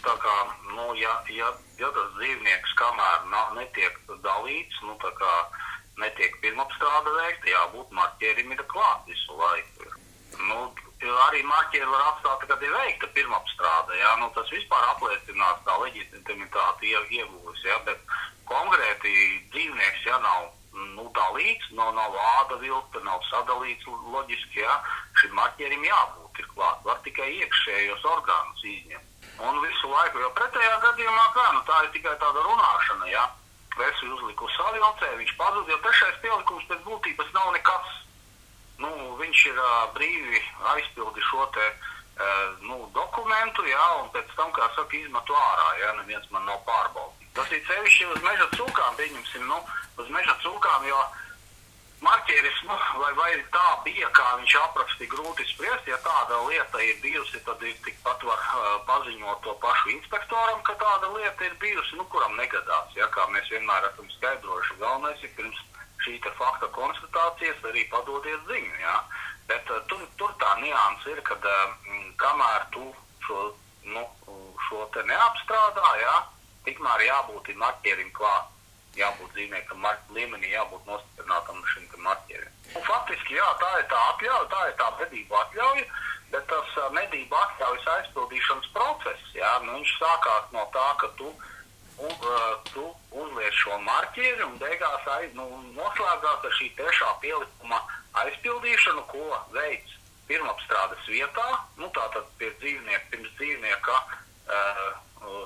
[0.08, 0.34] tā kā,
[0.72, 5.34] nu, ja, ja, ja tas dzīvnieks kamēr nav, netiek dalīts, nu, tā kā
[6.02, 9.93] netiek pirmapstrāde veikta, jābūt marķierim ir klāt visu laiku.
[10.50, 10.60] Nu,
[11.28, 16.94] arī marķieri var atstāt, kad ir veikta pirmapstrāde, jā, nu, tas vispār apliecinās tā leģitimitāti
[16.94, 18.00] ieguvis, jā, bet
[18.50, 19.13] konkrēti
[19.54, 20.50] dzīvnieks, ja nav
[20.96, 24.80] nu, dalīts, no, nav āda vilka, nav sadalīts loģiski, ja
[25.22, 29.10] šim marķierim jābūt ir klāt, var tikai iekšējos orgānus izņemt.
[29.44, 33.30] Un visu laiku, jo pretējā gadījumā, kā, nu, tā ir tikai tāda runāšana, ja
[33.74, 37.96] Vesi uzliku savilcē, viņš pazud, jo trešais pielikums pēc būtības nav nekas.
[39.44, 40.40] Viņš ir uh, brīvi
[40.72, 45.90] aizpildi šo te uh, nu, dokumentu, jā, un pēc tam, kā saka, izmetu ārā, ja
[45.98, 47.34] neviens man nav pārbaudījis.
[47.36, 49.58] Tas ir sevišķi uz meža cūkām, pieņemsim, nu,
[50.00, 51.02] uz meža cūkām, jo
[52.08, 55.92] marķieris, nu, vai, vai tā bija, kā viņš aprakstīja, grūti spriest.
[55.92, 60.78] Ja tāda lieta ir bijusi, tad ir tikpat var uh, paziņot to pašu inspektoram, ka
[60.80, 62.96] tāda lieta ir bijusi, nu, kuram negadās.
[62.96, 65.60] Ja, kā mēs vienmēr esam skaidrojuši, galvenais ir pirms
[66.08, 68.80] šī fakta konstatācijas arī padodiet ziņu.
[68.80, 68.98] Ja.
[69.48, 71.76] Bet uh, tur, tur tā nianses ir, ka uh,
[72.22, 72.86] kamēr tu
[73.26, 73.40] šo,
[73.90, 74.04] nu,
[74.68, 76.16] šo te neapstrādā, ja,
[76.68, 78.50] tikmēr jābūt marķierim klāt.
[78.94, 82.52] Jābūt dzīvniekam līmenī, jābūt nostiprinātam šim marķierim.
[82.78, 85.86] Un faktiski, jā, tā ir tā atļauja, tā ir tā medību atļauja,
[86.36, 91.34] bet tas uh, medību atļaujas aizpildīšanas process, jā, nu, viņš sākās no tā, ka tu,
[91.98, 92.86] un, uh, tu
[93.24, 97.82] uzliec šo marķieri un beigās aiz, nu, noslēgās ar šī trešā pielikuma
[98.21, 99.97] aizpildīšanu, ko veids
[100.28, 101.47] pirmapstrādes vietā,
[101.80, 104.86] nu, tātad pie dzīvnieka, pirms dzīvnieka uh,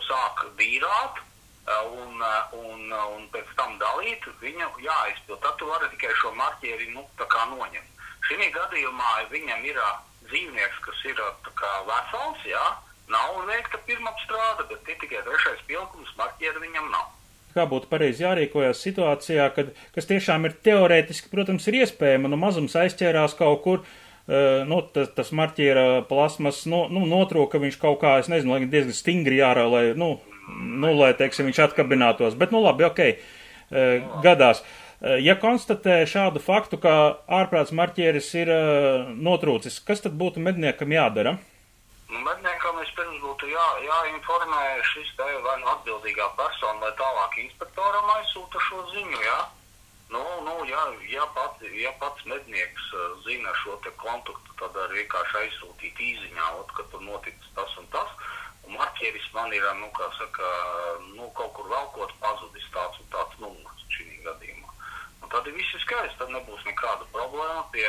[0.08, 1.24] sāk dīrāt
[1.68, 2.24] un,
[2.56, 5.42] un, un pēc tam dalīt, viņu jāizpild.
[5.44, 8.06] Tad tu vari tikai šo marķieri nu, noņemt.
[8.28, 9.80] Šī gadījumā viņam ir
[10.28, 11.20] dzīvnieks, kas ir
[11.60, 12.66] kā, vesels, jā,
[13.12, 17.14] nav veikta pirmapstrāde, bet ir tikai trešais pielikums, marķieri viņam nav
[17.58, 22.78] kā būtu pareizi jārīkojas situācijā, kad, kas tiešām ir teorētiski, protams, ir iespējama, nu mazums
[22.80, 28.18] aizķērās kaut kur, uh, nu, tas, tas marķiera plasmas, nu, nu, notrūka viņš kaut kā,
[28.22, 30.16] es nezinu, lai diezgan stingri jārā, lai, nu,
[30.56, 32.38] nu, lai, teiksim, viņš atkabinātos.
[32.40, 33.86] Bet, nu, labi, ok, e,
[34.24, 34.64] gadās.
[34.64, 36.94] E, ja konstatē šādu faktu, ka
[37.40, 38.62] ārprāts marķieris ir e,
[39.16, 41.38] notrūcis, kas tad būtu medniekam jādara?
[42.08, 48.14] Nu, medniekam vispirms būtu jā, jāinformē šis te vai nu atbildīgā persona, vai tālāk inspektoram
[48.16, 49.40] aizsūta šo ziņu, jā.
[50.16, 52.86] Nu, nu, ja, ja, pats, ja pats mednieks
[53.26, 58.08] zina šo kontaktu, tad arī vienkārši aizsūtīt īziņā, ot, ka tur noticis tas un tas.
[58.08, 58.38] Uh,
[58.76, 60.48] marķieris man ir, nu, saka,
[61.16, 63.77] nu, kaut kur velkot pazudis tāds un tāds numurs.
[65.28, 67.84] Un tad viss ir skaisti, tad nebūs nekāda problēma pie,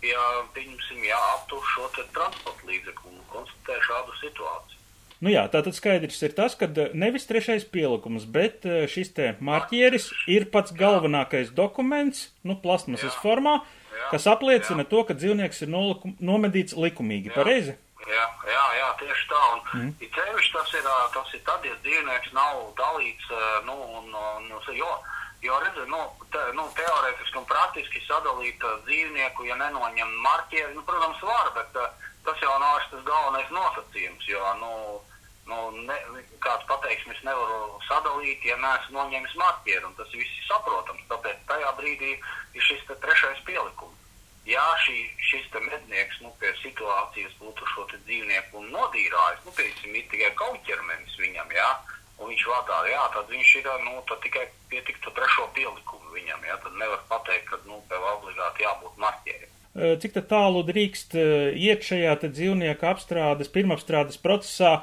[0.00, 0.14] pie
[0.54, 4.78] pieņemsim, jā, aptur šo transporta līdzekli un konstatē šādu situāciju.
[5.20, 10.08] Nu jā, tātad skaidrs ir tas, ka nevis trešais pielikums, bet eh, šis te marķieris
[10.32, 13.58] ir pats galvenākais dokuments, nu, plasmasas formā,
[13.92, 14.90] jā, kas apliecina jā.
[14.94, 17.36] to, ka dzīvnieks ir nolikum, nomedīts likumīgi, jā.
[17.36, 17.76] pareizi?
[18.08, 19.44] Jā, jā, jā, tieši tā.
[19.52, 19.92] Un mm.
[20.06, 23.36] it sevišķi tas ir, tas ir tad, ja dzīvnieks nav dalīts,
[23.68, 24.94] nu, un, un, jo,
[25.42, 26.00] jo redzi, nu,
[26.32, 31.78] te, nu, teorētiski un praktiski sadalīt dzīvnieku, ja nenoņem marķieri, nu, protams, var, bet
[32.26, 34.72] tas jau nav tas galvenais nosacījums, jo, nu,
[35.48, 35.98] nu, ne,
[36.44, 41.46] kāds pateiks, es nevaru sadalīt, ja neesmu noņēmis marķieru, un tas viss ir saprotams, tāpēc
[41.48, 43.94] tajā brīdī ir šis trešais pielikums.
[44.48, 50.30] Ja šī, šis mednieks nu, pie situācijas būtu šo dzīvnieku nodīrājis, nu, piemēram, ir tikai
[50.40, 51.68] kauķermenis viņam, jā,
[52.18, 56.58] un viņš vadā, jā, tad viņš ir, nu, tad tikai pietiktu trešo pielikumu viņam, jā,
[56.64, 59.54] tad nevar pateikt, ka, nu, tev obligāti jābūt marķierim.
[60.02, 64.80] Cik tālu drīkst iekšējā dzīvnieka apstrādes, pirmapstrādes procesā,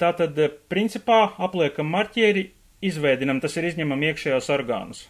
[0.00, 0.40] tātad
[0.72, 2.48] principā apliekam marķieri,
[2.84, 5.04] izveidinam, tas ir izņemam iekšējos orgānus.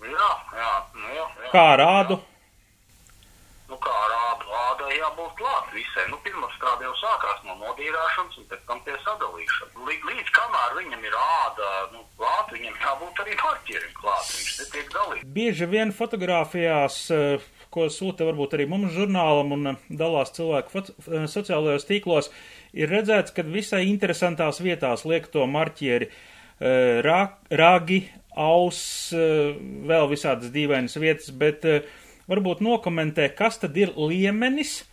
[0.00, 1.50] Jā, jā, nu, jā, jā.
[1.52, 2.20] Kā rādu?
[2.20, 2.30] Jā
[3.70, 4.19] nu, kā rādai
[4.98, 6.08] jābūt klāt visai.
[6.10, 9.78] Nu, pirmapstrāde jau sākās no nodīrāšanas un pēc tam pie sadalīšanas.
[10.10, 14.92] Līdz kamēr viņam ir āda, nu, klāt klāt, viņam jābūt arī marķierim klāt, viņš netiek
[14.94, 15.26] dalīts.
[15.34, 21.26] Bieži vien fotografijās, eh, ko sūta varbūt arī mums žurnālam un eh, dalās cilvēku eh,
[21.26, 22.30] sociālajos tīklos,
[22.72, 26.10] ir redzēts, ka visai interesantās vietās liek to marķieri
[26.60, 31.64] rā, rāgi, aus, vēl visādas dīvainas vietas, bet
[32.30, 34.84] varbūt nokomentē, kas tad ir liemenis,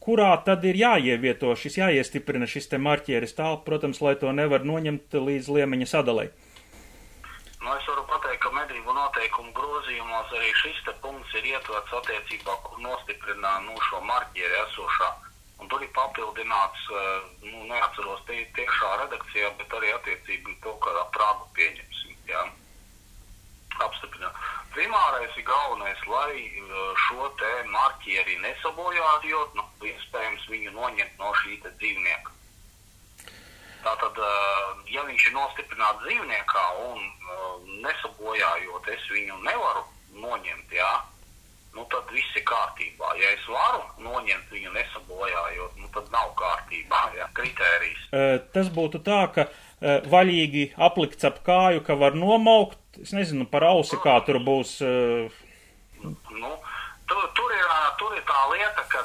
[0.00, 5.16] kurā tad ir jāievieto šis, jāiestiprina šis te marķieris tā, protams, lai to nevar noņemt
[5.28, 6.28] līdz liemeņa sadalai.
[7.60, 12.80] Nu, es varu pateikt, ka medību noteikumu grozījumos arī šis punkts ir ietverts attiecībā, kur
[12.84, 15.10] nostiprinā nu, šo marķieri esošā.
[15.60, 21.04] Un tur ir papildināts, eh, nu, neatceros tie, tiešā redakcijā, bet arī attiecīgi to, kādā
[21.16, 22.16] prāgu pieņemsim.
[22.32, 22.46] Jā.
[23.84, 24.36] Apstiprināt.
[24.74, 26.74] Primārais ir galvenais, lai eh,
[27.06, 32.36] šo te marķieri nesabojātu, jo nu, iespējams viņu noņemt no šī dzīvnieka.
[33.82, 37.46] Tātad, eh, ja viņš ir nostiprināts dzīvniekā un eh,
[37.86, 39.82] nesabojājot, es viņu nevaru
[40.22, 40.92] noņemt, jā,
[41.74, 43.10] nu tad viss ir kārtībā.
[43.18, 48.06] Ja es varu noņemt viņu nesabojājot, nu tad nav kārtībā, jā, kritērijs.
[48.54, 53.96] Tas būtu tā, ka vaļīgi aplikts ap kāju, ka var nomaukt, es nezinu, par ausi,
[54.02, 54.78] kā tur būs.
[56.00, 56.50] Nu,
[57.08, 59.04] tur, tur, ir, tur ir tā lieta, ka,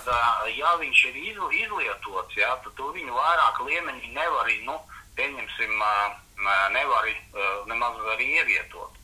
[0.51, 4.77] ja viņš ir iz, izlietots, jā, tad tu viņu vairāk līmenī nevar, nu,
[5.15, 5.79] pieņemsim,
[6.75, 7.09] nevar
[7.71, 9.01] nemaz arī ievietot.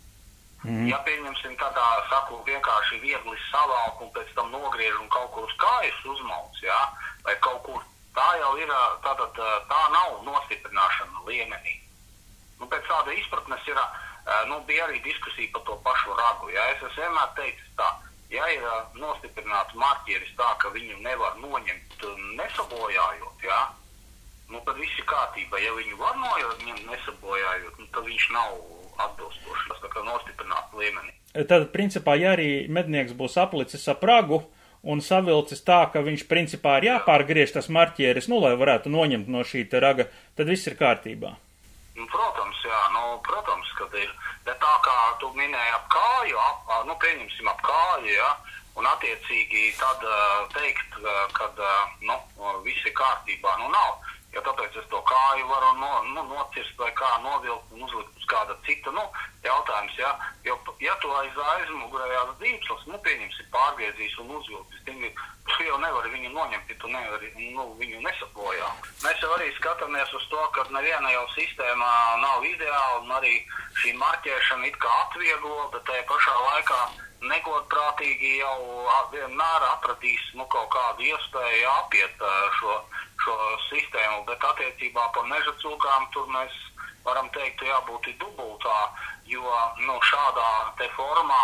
[0.61, 0.85] Mm.
[0.91, 5.55] Ja pieņemsim tādā, saku, vienkārši viegli savalku un pēc tam nogriež un kaut kur uz
[5.57, 6.81] kājas uzmauc, jā,
[7.25, 7.79] vai kaut kur
[8.17, 8.71] tā jau ir,
[9.05, 11.77] tātad tā nav nostiprināšana līmenī.
[12.61, 13.79] Nu, pēc tāda izpratnes ir,
[14.49, 16.51] nu, bija arī diskusija par to pašu ragu.
[16.53, 16.67] Ja?
[16.73, 17.89] Es esmu vienmēr teicis tā,
[18.33, 18.67] ja ir
[19.01, 22.05] nostiprināts marķieris tā, ka viņu nevar noņemt
[22.37, 23.61] nesabojājot, ja?
[24.51, 25.63] nu, tad viss ir kārtībā.
[25.63, 28.61] Ja viņu var noņemt nesabojājot, nu, tad viņš nav
[29.07, 31.15] atbilstošs, tas kā nostiprināts līmenī.
[31.47, 34.41] Tad, principā, ja arī mednieks būs aplicis ap ragu,
[34.83, 39.45] un savilcis tā, ka viņš principā ir jāpārgriež tas marķieris, nu, lai varētu noņemt no
[39.45, 41.35] šī raga, tad viss ir kārtībā.
[41.97, 44.09] Nu, protams, jā, nu, protams, kad ir,
[44.45, 48.31] bet tā kā tu minēji ap kāju, ap, nu, pieņemsim ap kāju, jā,
[48.79, 50.05] un attiecīgi tad
[50.55, 50.97] teikt,
[51.37, 51.61] kad,
[52.07, 52.17] nu,
[52.65, 53.99] viss ir kārtībā, nu, nav.
[54.31, 58.27] Ja tāpēc es to kāju varu no, nu, nocirst vai kā novilkt un uzlikt uz
[58.31, 59.03] kāda cita nu,
[59.43, 59.97] jautājums.
[59.99, 60.13] Ja,
[60.47, 64.79] jo, ja tu aiz aizmugurējās dīkslas, nu, pieņemsi pārgriezīs un uzvilkt,
[65.61, 68.71] tu jau nevari viņu noņemt, ja tu nevari nu, viņu nesapojā.
[69.03, 71.91] Mēs jau arī skatāmies uz to, ka neviena jau sistēma
[72.23, 73.35] nav ideāla un arī
[73.83, 76.81] šī marķēšana it kā atvieglo, bet tajā pašā laikā
[77.29, 78.57] negodprātīgi jau
[79.11, 82.25] vienmēr atradīs nu, kaut kādu iespēju apiet
[82.57, 82.79] šo
[83.23, 83.37] šo
[83.69, 86.55] sistēmu, bet attiecībā par meža cūkām tur mēs
[87.05, 88.77] varam teikt, jābūt dubultā,
[89.29, 90.49] jo nu, šādā
[90.95, 91.43] formā,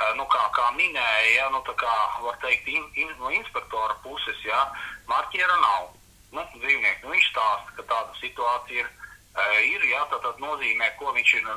[0.00, 4.38] eh, nu, kā, kā minēja, ja, nu, kā var teikt, in, in, no inspektora puses,
[4.44, 4.66] ja,
[5.06, 5.92] marķiera nav.
[6.34, 8.88] Nu, dzīvnieki, nu, viņš stāsta, ka tāda situācija ir,
[9.44, 11.54] ir ja, tad, tad nozīmē, ko viņš ir nu,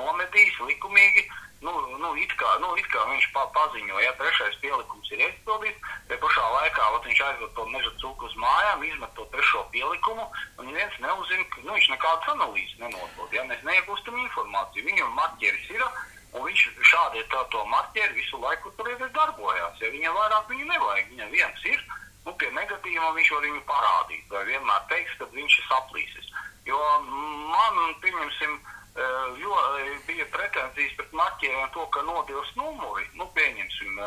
[0.00, 1.24] nomedījis likumīgi,
[1.60, 5.82] nu, nu, it kā, nu, it kā viņš pa, paziņo, ja trešais pielikums ir izpildīts,
[6.08, 10.26] te pašā laikā vat, viņš aizved to meža cūku uz mājām, izmet to trešo pielikumu,
[10.58, 14.88] un neviens neuzzina, ka nu, viņš nekādas analīzes nenodod, ja mēs neiegūstam informāciju.
[14.88, 15.86] Viņam marķieris ir,
[16.34, 20.70] un viņš šādi tā to marķieri visu laiku tur ir darbojās, ja viņam vairāk viņu
[20.72, 21.84] nevajag, viņam viens ir,
[22.26, 26.32] nu, pie negadījuma viņš var viņu parādīt, vai vienmēr teiks, ka viņš ir saplīsis.
[26.68, 28.56] Jo man, pieņemsim,
[29.40, 29.54] jo
[30.06, 33.06] bija pretenzijas pret marķieriem to, ka nobilst numuri.
[33.16, 34.00] Nu, pieņemsim,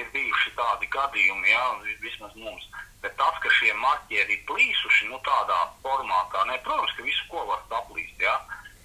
[0.00, 1.64] ir bijuši tādi gadījumi, jā,
[2.02, 2.66] vismaz mums.
[3.02, 7.44] Bet tas, ka šie marķieri ir plīsuši, nu, tādā formātā, ne, protams, ka visu ko
[7.50, 8.34] var saplīst, jā.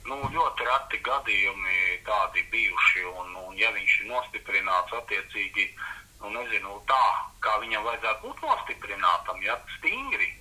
[0.10, 5.70] Nu, ļoti reti gadījumi tādi bijuši, un, un ja viņš ir nostiprināts attiecīgi,
[6.22, 7.06] nu, nezinu, tā,
[7.44, 10.34] kā viņam vajadzētu būt nostiprinātam, ja, stingri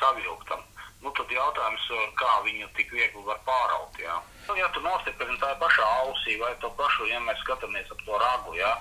[0.00, 0.62] savilktam
[1.00, 3.98] nu, tad jautājums, eh, kā viņu tik viegli var pāraut.
[3.98, 4.16] Jā.
[4.48, 8.18] Nu, ja tu nostiprini tā pašā ausī vai to pašu, ja mēs skatāmies ap to
[8.18, 8.72] ragu, jā,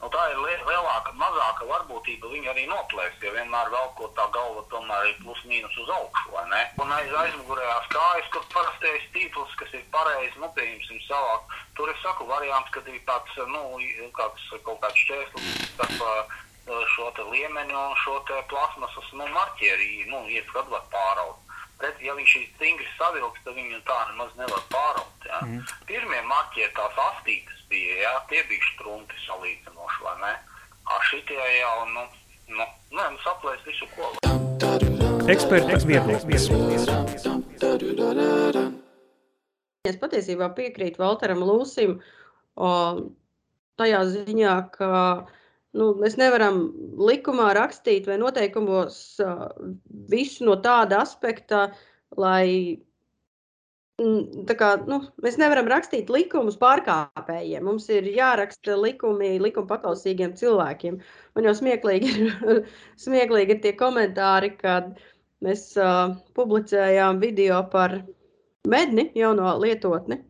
[0.00, 5.10] nu, tā ir lielāka, mazāka varbūtība viņa arī noplēst, ja vienmēr velkot tā galva tomēr
[5.10, 6.62] ir plus mīnus uz augšu, vai ne?
[6.80, 12.02] Un aiz aizmugurējās kājas, kur parastais tīkls, kas ir pareizi, nu, pieņemsim savāk, tur es
[12.02, 13.62] saku variants, kad ir tāds, nu,
[14.16, 16.36] kāds, kaut kāds šķēslis starp uh,
[16.94, 21.42] šo te liemeni un šo te plasmasas, nu, marķierī, nu, iet, kad var pāraut.
[21.76, 25.26] Bet, ja viņš ir stingri savilks, tad viņu tā nemaz nevar pāraut.
[25.28, 25.42] Ja?
[25.44, 25.60] Mm.
[25.88, 28.14] Pirmie marķieri tās astītes bija, ja?
[28.30, 30.32] tie bija strunti salīdzinoši, vai ne?
[30.86, 32.06] A šitie jau, nu,
[32.56, 32.64] nu,
[32.96, 34.14] nē, nu saplēs visu ko.
[35.28, 36.48] Eksperta viedoklis.
[39.90, 41.98] Es patiesībā piekrītu Valteram Lūsim
[42.56, 42.70] o,
[43.80, 44.90] tajā ziņā, ka
[45.76, 46.62] nu, mēs nevaram
[47.10, 48.98] likumā rakstīt vai noteikumos
[50.12, 51.68] visu no tāda aspekta,
[52.16, 52.80] lai
[53.96, 57.64] kā, nu, mēs nevaram rakstīt likumus pārkāpējiem.
[57.64, 60.98] Mums ir jāraksta likumi likuma paklausīgiem cilvēkiem.
[61.34, 62.64] Man jau smieklīgi ir,
[63.04, 64.96] smieklīgi ir tie komentāri, kad
[65.44, 68.02] mēs uh, publicējām video par
[68.68, 70.20] medni, jauno lietotni,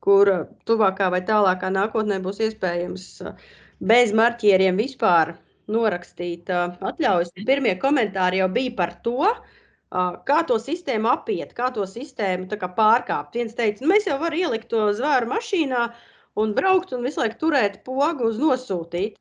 [0.00, 0.30] kur
[0.68, 3.46] tuvākā vai tālākā nākotnē būs iespējams uh,
[3.80, 5.34] bez marķieriem vispār
[5.70, 7.34] norakstīt uh, atļaujas.
[7.46, 9.34] Pirmie komentāri jau bija par to,
[9.90, 13.34] kā to sistēmu apiet, kā to sistēmu kā pārkāpt.
[13.34, 15.88] Viens teica, nu, mēs jau varam ielikt to zvēru mašīnā
[16.38, 19.18] un braukt un visu laiku turēt pogu uz nosūtīt.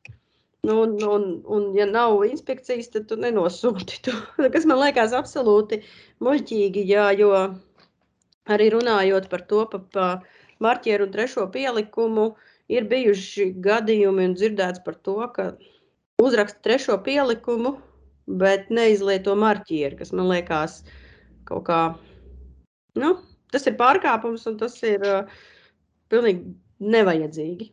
[0.68, 4.02] Nu, un, un, un, ja nav inspekcijas, tad tu nenosūti.
[4.06, 4.14] Tu,
[4.54, 5.82] kas man liekas absolūti
[6.22, 7.32] muļķīgi, jā, jo
[8.52, 10.08] arī runājot par to, pa, pa
[10.64, 12.32] marķieru un trešo pielikumu,
[12.70, 15.52] ir bijuši gadījumi un dzirdēts par to, ka
[16.22, 17.78] uzraksta trešo pielikumu
[18.30, 20.84] bet neizlieto marķieri, kas man liekas
[21.50, 21.80] kaut kā,
[23.02, 23.16] nu,
[23.54, 25.40] tas ir pārkāpums un tas ir uh,
[26.14, 27.72] pilnīgi nevajadzīgi.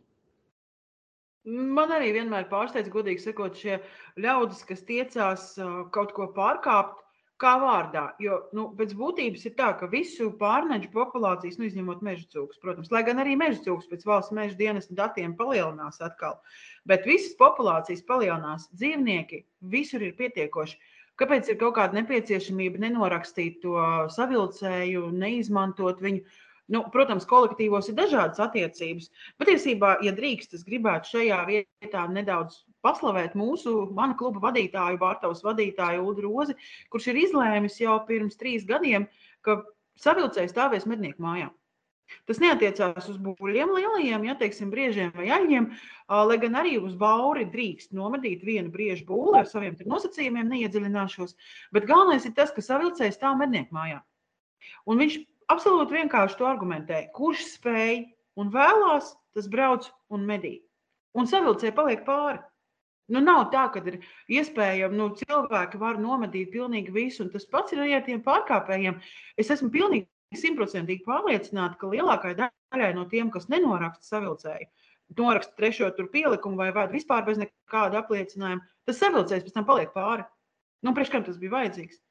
[1.47, 3.77] Man arī vienmēr pārsteidz, godīgi sakot, šie
[4.19, 7.05] ļaudis, kas tiecās uh, kaut ko pārkāpt,
[7.41, 8.03] kā vārdā.
[8.21, 12.91] Jo nu, pēc būtības ir tā, ka visu pārneģu populācijas, nu, izņemot meža cūkus, protams,
[12.93, 16.39] lai gan arī meža cūkus pēc valsts meža dienas datiem palielinās atkal,
[16.89, 18.69] bet visas populācijas palielinās.
[18.73, 20.79] Dzīvnieki visur ir pietiekoši.
[21.17, 23.77] Kāpēc ir kaut kāda nepieciešamība nenorakstīt to
[24.13, 26.25] savilcēju, neizmantot viņu?
[26.73, 29.07] Nu, protams, kolektīvos ir dažādas attiecības.
[29.39, 36.03] Patiesībā, ja drīkst, es gribētu šajā vietā nedaudz paslavēt mūsu mana kluba vadītāju, Bārtaus vadītāju
[36.05, 36.57] Ulu Rozi,
[36.93, 39.07] kurš ir izlēmis jau pirms trīs gadiem,
[39.45, 39.61] ka
[40.01, 41.49] savilcējs stāvēs mednieku mājā.
[42.27, 45.65] Tas neatiecās uz būļiem lielajiem, ja teiksim, briežiem vai aļņiem,
[46.29, 51.35] lai gan arī uz bauri drīkst nomedīt vienu briežu būli ar saviem nosacījumiem, neiedziļināšos.
[51.75, 53.99] Bet galvenais ir tas, ka savilcējs stāv mednieku mājā.
[54.87, 55.19] Un viņš
[55.51, 57.01] absolūti vienkārši to argumentē.
[57.15, 58.05] Kurš spēj
[58.39, 60.57] un vēlās, tas brauc un medī.
[61.17, 62.39] Un savilcēji paliek pāri.
[63.07, 64.01] Nu, nav tā, ka ir
[64.35, 68.97] iespējams, nu, cilvēki var nomedīt pilnīgi visu, un tas pats ir arī ar tiem pārkāpējiem.
[69.39, 74.67] Es esmu pilnīgi simtprocentīgi pārliecināta, ka lielākajai daļai no tiem, kas nenoraksta savilcēju,
[75.19, 80.27] noraksta trešo pielikumu vai vada vispār bez nekāda apliecinājuma, tas savilcējs pēc tam paliek pāri.
[80.83, 82.01] Nu, priekš kam tas bija vajadzīgs?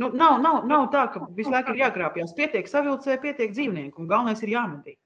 [0.00, 2.32] Nu, nav, nav, nav tā, ka visu laiku ir jākrāpjas.
[2.34, 4.96] Pietiek savilcēji, pietiek dzīvnieku, un galvenais ir jāmedī.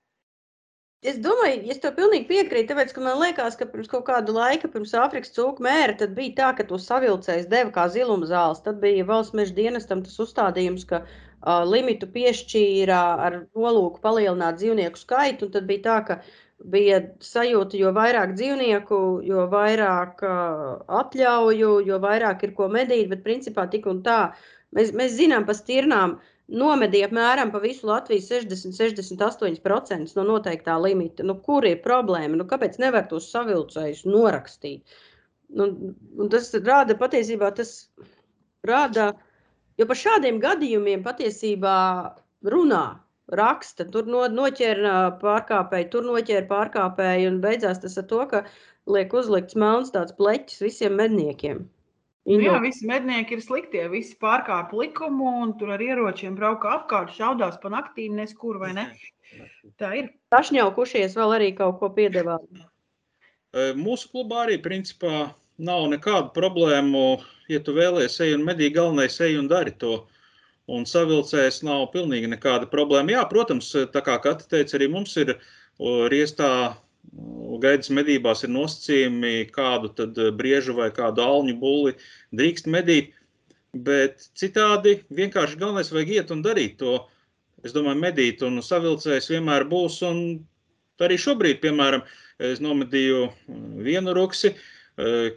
[1.06, 4.66] Es domāju, es tev pilnīgi piekrītu, tāpēc, ka man liekas, ka pirms kaut kāda laika,
[4.72, 8.58] pirms Āfrikas cūku mēra, tad bija tā, ka to savilcējs deva kā ziluma zāles.
[8.64, 14.98] Tad bija valsts meža dienestam tas uzstādījums, ka uh, limitu piešķīra ar nolūku palielināt dzīvnieku
[14.98, 16.16] skaitu, un tad bija tā, ka
[16.74, 20.64] bija sajūta, jo vairāk dzīvnieku, jo vairāk uh,
[21.02, 24.18] atļauju, jo vairāk ir ko medīt, bet principā tik un tā.
[24.74, 31.26] Mēs, mēs zinām pa stirnām, uh, nomedīja apmēram pa visu Latviju 60-68% no noteiktā limita.
[31.26, 32.38] Nu, kur ir problēma?
[32.40, 34.98] Nu, kāpēc nevar tos savilcējus norakstīt?
[35.48, 35.70] Nu,
[36.32, 37.74] tas rāda patiesībā, tas
[38.68, 39.12] rāda,
[39.80, 41.76] jo par šādiem gadījumiem patiesībā
[42.52, 42.84] runā,
[43.28, 48.44] raksta, tur no, noķēra pārkāpēju, tur noķēra pārkāpēju, un beigās tas ar to, ka
[48.88, 51.66] liek uzlikts melns tāds pleķis visiem medniekiem.
[52.28, 57.14] Nu, jā, visi mednieki ir sliktie, visi pārkāpj likumu un tur ar ieročiem brauka apkārt,
[57.16, 58.84] šaudās pa naktīm, neskur vai ne.
[59.80, 60.10] Tā ir.
[60.34, 62.44] Tašņaukušies vēl arī kaut ko piedevāt.
[63.80, 67.04] Mūsu klubā arī principā nav nekādu problēmu,
[67.48, 70.02] ja tu vēlies ej un medī, galvenais ej un dari to.
[70.68, 73.14] Un savilcējs nav pilnīgi nekāda problēma.
[73.16, 75.38] Jā, protams, tā kā Kati teica, arī mums ir
[76.12, 76.50] riestā
[77.62, 81.94] Gaidas medībās ir nosacījumi, kādu tad briežu vai kādu alņu bulli
[82.36, 83.14] drīkst medīt,
[83.72, 86.98] bet citādi vienkārši galvenais vajag iet un darīt to.
[87.66, 90.20] Es domāju, medīt un savilcējs vienmēr būs, un
[91.02, 92.04] arī šobrīd, piemēram,
[92.38, 93.24] es nomedīju
[93.82, 94.52] vienu ruksi,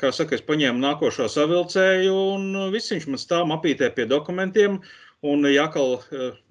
[0.01, 4.77] kā saka, es paņēmu nākošo savilcēju, un viss viņš man stāv mapītē pie dokumentiem,
[5.25, 5.99] un ja atkal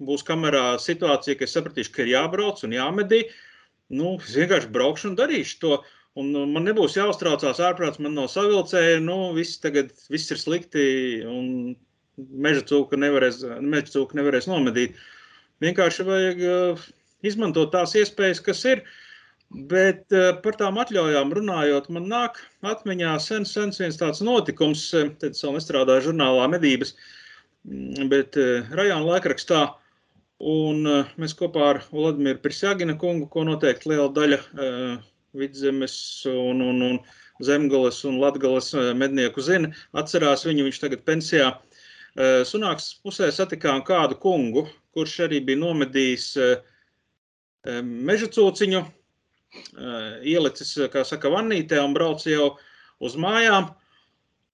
[0.03, 3.25] būs kamerā situācija, ka es sapratīšu, ka ir jābrauc un jāmedī,
[3.91, 5.81] nu, es vienkārši braukšu un darīšu to.
[6.19, 10.83] Un nu, man nebūs jāuztraucās ārprāts, man nav savilcēja, nu, viss tagad viss ir slikti
[11.23, 11.45] un
[12.17, 14.99] meža cūka nevarēs, meža cūka nevarēs nomedīt.
[15.63, 16.83] Vienkārši vajag uh,
[17.23, 18.83] izmantot tās iespējas, kas ir.
[19.71, 25.31] Bet uh, par tām atļaujām runājot, man nāk atmiņā sen, sen viens tāds notikums, tad
[25.31, 26.95] es vēl nestrādāju žurnālā medības,
[28.11, 29.65] bet uh, rajona laikrakstā
[30.41, 30.85] Un
[31.21, 34.39] mēs kopā ar Vladimiru Prisjāgina kungu, ko noteikti liela daļa
[35.37, 35.95] Vidzemes
[36.31, 36.97] un, un, un
[37.45, 41.51] Zemgales un Latgales mednieku zina, atcerās viņu, viņš tagad pensijā.
[42.47, 44.65] Sunāks pusē satikām kādu kungu,
[44.97, 46.27] kurš arī bija nomedījis
[47.85, 48.81] meža cūciņu,
[50.25, 52.55] ielicis, kā saka, vannītē un brauc jau
[52.99, 53.71] uz mājām.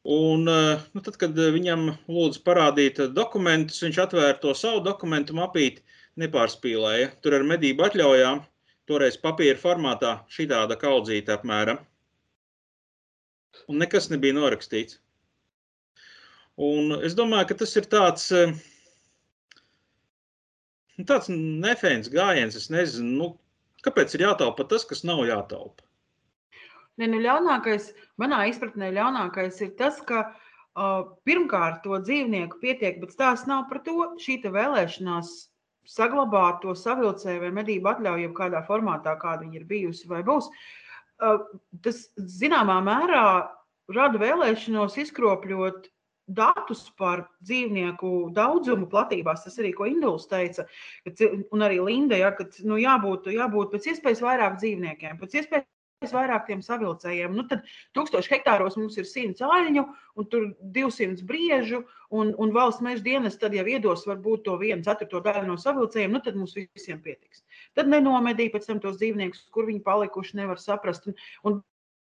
[0.07, 5.83] Un, nu, tad, kad viņam lūdzu parādīt dokumentus, viņš atvēra to savu dokumentu mapīti,
[6.21, 7.09] nepārspīlēja.
[7.23, 8.39] Tur ar medību atļaujām,
[8.87, 11.81] toreiz papīra formātā, šī tāda kaudzīta apmēram.
[13.67, 15.01] Un nekas nebija norakstīts.
[16.69, 18.29] Un es domāju, ka tas ir tāds,
[20.95, 22.55] nu, tāds nefēns gājiens.
[22.57, 23.27] Es nezinu, nu,
[23.85, 25.86] kāpēc ir jātaupa tas, kas nav jātaupa.
[26.97, 27.91] Ne, nu, ļaunākais,
[28.21, 33.83] manā izpratnē, ļaunākais ir tas, ka uh, pirmkārt to dzīvnieku pietiek, bet stāsts nav par
[33.85, 34.13] to.
[34.23, 35.35] Šī vēlēšanās
[35.87, 40.49] saglabāt to savilcēju vai medību atļauju kādā formātā, kāda viņa ir bijusi vai būs.
[41.21, 41.45] Uh,
[41.85, 43.27] tas zināmā mērā
[43.93, 45.87] rada vēlēšanos izkropļot
[46.27, 49.45] datus par dzīvnieku daudzumu platībās.
[49.45, 50.65] Tas arī, ko Induls teica,
[51.53, 55.69] un arī Linda, ja, ka nu, jābūt, jābūt pēc iespējas vairāk dzīvniekiem, pēc iespējas
[56.05, 57.33] vairāk tiem savilcējiem.
[57.33, 57.63] Nu, tad
[57.97, 59.83] 1000 hektāros mums ir 100 aļņu,
[60.17, 61.83] un tur 200 briežu,
[62.13, 66.21] un, un valsts meža dienas tad jau iedos varbūt to 1,4 daļu no savilcējiem, nu
[66.21, 67.41] tad mums visiem pietiks.
[67.73, 71.09] Tad nenomedīja pēc tam tos dzīvniekus, kur viņi palikuši, nevar saprast.
[71.09, 71.59] Un, un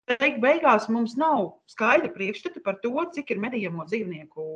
[0.09, 4.47] beig, beigās mums nav skaidra priekšstata par to, cik ir medījamo dzīvnieku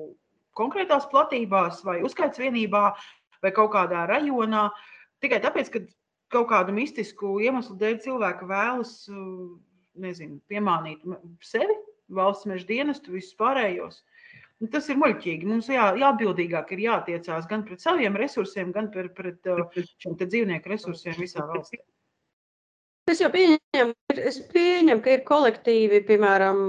[0.58, 2.90] konkrētās platībās vai uzskaits vienībā
[3.46, 4.72] vai kaut kādā rajonā.
[5.22, 5.86] Tikai tāpēc, ka
[6.34, 8.94] kaut kādu mistisku iemeslu dēļ cilvēki vēlas
[9.98, 11.04] nezinu, piemānīt
[11.46, 11.76] sevi,
[12.14, 14.02] valsts meža dienestu, visus pārējos.
[14.62, 15.46] Nu, tas ir muļķīgi.
[15.46, 19.52] Mums jā, jāatbildīgāk ir jātiecās gan pret saviem resursiem, gan pret, pret
[20.02, 21.80] šiem dzīvnieku resursiem visā valstī.
[23.08, 26.64] Es jau pieņemu, es pieņemu, ka ir kolektīvi, piemēram,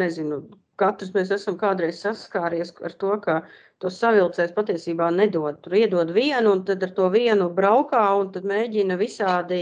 [0.00, 0.38] nezinu,
[0.80, 3.40] katrs mēs esam kādreiz saskāries ar to, ka
[3.82, 5.60] tos savilcējs patiesībā nedod.
[5.64, 9.60] Tur iedod vienu, un tad ar to vienu braukā, un tad mēģina visādi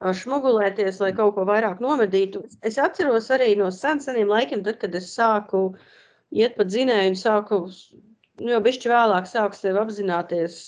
[0.00, 2.44] šmugulēties, lai kaut ko vairāk nomedītu.
[2.64, 5.74] Es atceros arī no sen, seniem laikiem, tad, kad es sāku
[6.32, 7.60] iet pa dzinēju un sāku,
[8.40, 10.60] nu jau bišķi vēlāk sāku sevi apzināties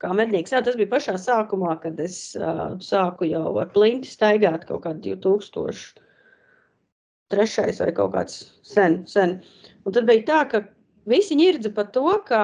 [0.00, 0.54] kā mednieks.
[0.54, 5.16] Jā, tas bija pašā sākumā, kad es uh, sāku jau ar plinti staigāt kaut kādu
[5.18, 6.07] 2000
[7.32, 9.38] trešais vai kaut kāds sen, sen.
[9.84, 10.62] Un tad bija tā, ka
[11.08, 12.40] Visi ņirdza par to, ka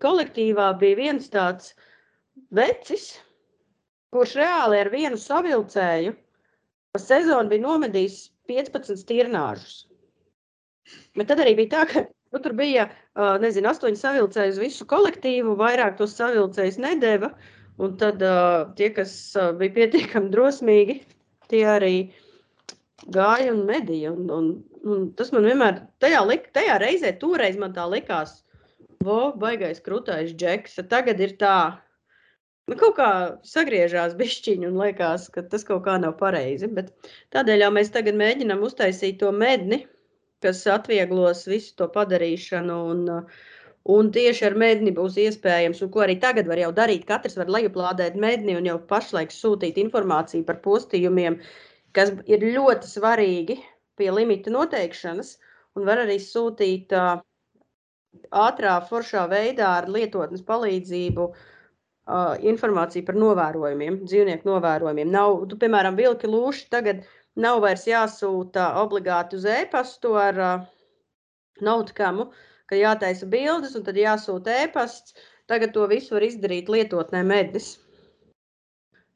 [0.00, 1.74] kolektīvā bija viens tāds
[2.56, 3.10] vecis,
[4.14, 6.14] kurš reāli ar vienu savilcēju
[6.94, 8.16] pa sezonu bija nomedījis
[8.48, 9.82] 15 stirnāžus.
[11.18, 12.86] Bet tad arī bija tā, ka nu, tur bija,
[13.42, 17.34] nezinu, astoņi savilcēji uz visu kolektīvu, vairāk tos savilcējus nedēva,
[17.82, 21.02] un tad uh, tie, kas uh, bija pietiekami drosmīgi,
[21.52, 21.96] tie arī
[23.12, 24.12] gāja un medīja.
[24.16, 24.50] Un, un,
[24.86, 28.36] Un tas man vienmēr, tajā, lik, tajā reizē, toreiz man tā likās,
[29.02, 30.78] vo, baigais krūtais džeks.
[30.92, 31.56] Tagad ir tā,
[32.70, 33.08] nu, kaut kā
[33.50, 36.70] sagriežās bišķiņi un liekas, ka tas kaut kā nav pareizi.
[36.78, 36.94] Bet
[37.34, 39.82] tādēļ jau mēs tagad mēģinām uztaisīt to medni,
[40.44, 42.80] kas atvieglos visu to padarīšanu.
[42.94, 43.04] Un,
[43.96, 47.08] un tieši ar medni būs iespējams, un ko arī tagad var jau darīt.
[47.10, 51.42] Katrs var lejuplādēt medni un jau pašlaik sūtīt informāciju par postījumiem,
[51.96, 53.56] kas ir ļoti svarīgi
[53.96, 55.36] pie limita noteikšanas
[55.76, 57.18] un var arī sūtīt uh,
[58.46, 65.12] ātrā, foršā veidā ar lietotnes palīdzību uh, informāciju par novērojumiem, dzīvnieku novērojumiem.
[65.12, 67.04] Nav, tu, piemēram, vilki lūši tagad
[67.36, 70.66] nav vairs jāsūta obligāti uz e-pastu ar uh,
[71.64, 72.30] nautkamu,
[72.68, 75.16] ka jātaisa bildes un tad jāsūta e-pasts.
[75.46, 77.76] Tagad to visu var izdarīt lietotnē mednis.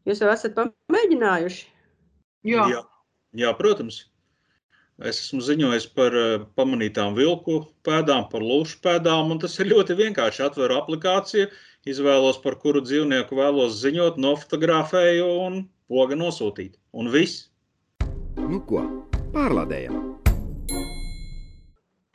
[0.07, 1.65] Jūs jau esat pamēģinājuši?
[2.47, 2.81] Jā, jā,
[3.37, 4.07] jā protams.
[5.01, 9.97] Es esmu ziņojis par eh, pamanītām vilku pēdām, par lūšu pēdām, un tas ir ļoti
[9.97, 10.43] vienkārši.
[10.45, 11.49] Atveru aplikāciju,
[11.89, 16.77] izvēlos, par kuru dzīvnieku vēlos ziņot, nofotografēju un poga nosūtīt.
[16.93, 17.49] Un viss.
[18.41, 18.85] Nu ko,
[19.37, 20.01] pārlādējam!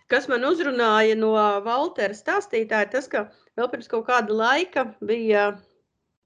[0.09, 1.33] Kas man uzrunāja no
[1.65, 5.55] Valtera stāstītāja, tas, ka vēl pirms kaut kāda laika bija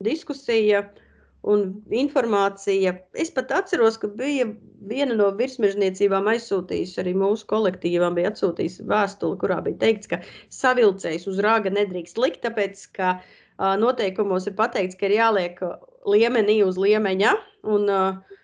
[0.03, 1.05] diskusija uh,
[1.47, 1.65] un
[1.95, 2.95] informācija.
[3.13, 4.47] Es pat atceros, ka bija
[4.89, 10.21] viena no virsmežniecībām aizsūtījusi arī mūsu kolektīvam, bija atsūtījusi vēstuli, kurā bija teikts, ka
[10.55, 15.63] savilcējs uz rāga nedrīkst likt, tāpēc, ka uh, noteikumos ir pateikts, ka ir jāliek
[16.09, 17.33] liemenī uz liemeņa,
[17.71, 18.37] un uh,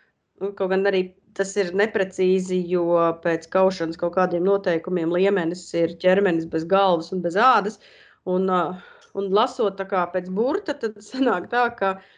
[0.55, 2.87] kaut gan arī tas ir neprecīzi, jo
[3.23, 7.81] pēc kaušanas kaut kādiem noteikumiem liemenis ir ķermenis bez galvas un bez ādas,
[8.23, 8.75] un uh,
[9.15, 12.15] Un lasot tā kā pēc burta, tad sanāk tā, ka mm,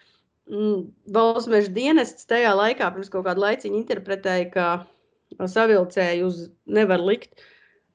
[0.48, 7.34] valsts meža dienests tajā laikā, pirms kaut kādu laiciņu interpretēja, ka savilcēju uz nevar likt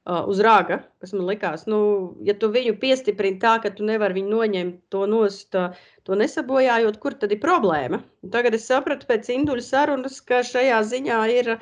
[0.05, 1.79] uh, uz rāga, kas man likās, nu,
[2.25, 5.73] ja tu viņu piestiprini tā, ka tu nevari viņu noņemt to nost, uh,
[6.05, 8.03] to nesabojājot, kur tad ir problēma?
[8.23, 11.55] Un tagad es sapratu pēc induļu sarunas, ka šajā ziņā ir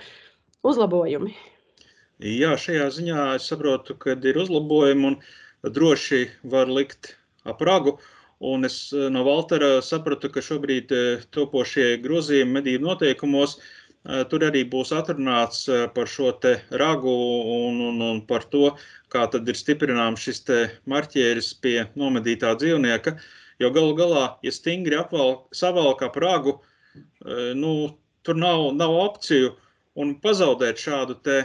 [0.68, 1.34] uzlabojumi.
[2.22, 5.22] Jā, šajā ziņā es saprotu, ka ir uzlabojumi un
[5.66, 7.16] droši var likt
[7.50, 7.96] ap ragu.
[8.42, 14.48] Un es eh, no Valtera sapratu, ka šobrīd eh, topošie grozījumi medību noteikumos eh, tur
[14.48, 17.14] arī būs atrunāts par šo te ragu
[17.58, 18.72] un, un, un par to,
[19.14, 23.14] kā tad ir stiprināms šis te marķieris pie nomedītā dzīvnieka.
[23.62, 26.56] Jo galu galā, ja stingri apvalk, savalk ap ragu,
[27.54, 27.74] nu,
[28.26, 29.52] tur nav, nav opciju
[30.02, 31.44] un pazaudēt šādu te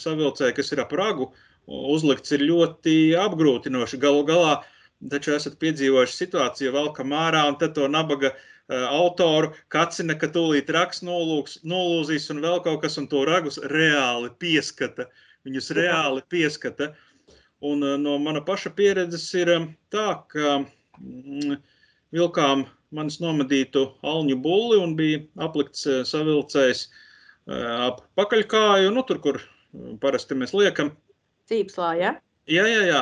[0.00, 1.28] savilcēju, kas ir ap ragu,
[1.68, 2.94] uzlikts ir ļoti
[3.26, 4.00] apgrūtinoši.
[4.00, 4.54] Galu galā,
[5.08, 10.70] taču esat piedzīvojuši situāciju, valkam ārā un tad to nabaga uh, autoru kacina, ka tūlīt
[10.76, 15.08] raks nolūks, nolūzīs un vēl kaut kas, un to ragus reāli pieskata.
[15.48, 16.92] Viņus reāli pieskata.
[17.64, 20.58] Un uh, no mana paša pieredzes ir um, tā, ka
[21.00, 21.60] mm,
[22.16, 26.88] vilkām manis nomadītu alņu bulli un bija aplikts uh, savilcējs
[27.50, 29.38] ap pakaļkāju, nu tur, kur
[30.02, 30.92] parasti mēs liekam.
[31.50, 32.12] Cīpslā, ja?
[32.50, 33.00] Jā, jā, jā.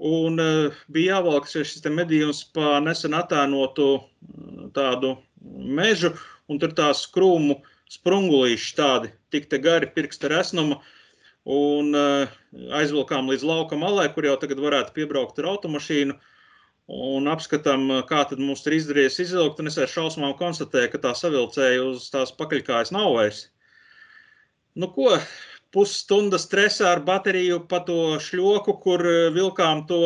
[0.00, 4.00] Un uh, bija jāvalk šis medījums pa nesen attēnotu
[4.72, 6.14] tādu mežu,
[6.48, 7.58] un tur tās krūmu
[7.90, 10.78] sprungulīši tādi, tik gari pirksta resnuma,
[11.44, 12.32] un uh,
[12.80, 16.16] aizvilkām līdz lauka malai, kur jau tagad varētu piebraukt ar automašīnu,
[16.90, 21.12] un apskatām, kā tad mums ir izdarījies izvilkt, un es ar šausmām konstatēju, ka tā
[21.18, 23.44] savilcēja uz tās pakaļkājas nav vairs.
[24.80, 25.12] Nu ko,
[25.74, 30.00] pusstunda stresā ar bateriju pa to šļoku, kur eh, vilkām to,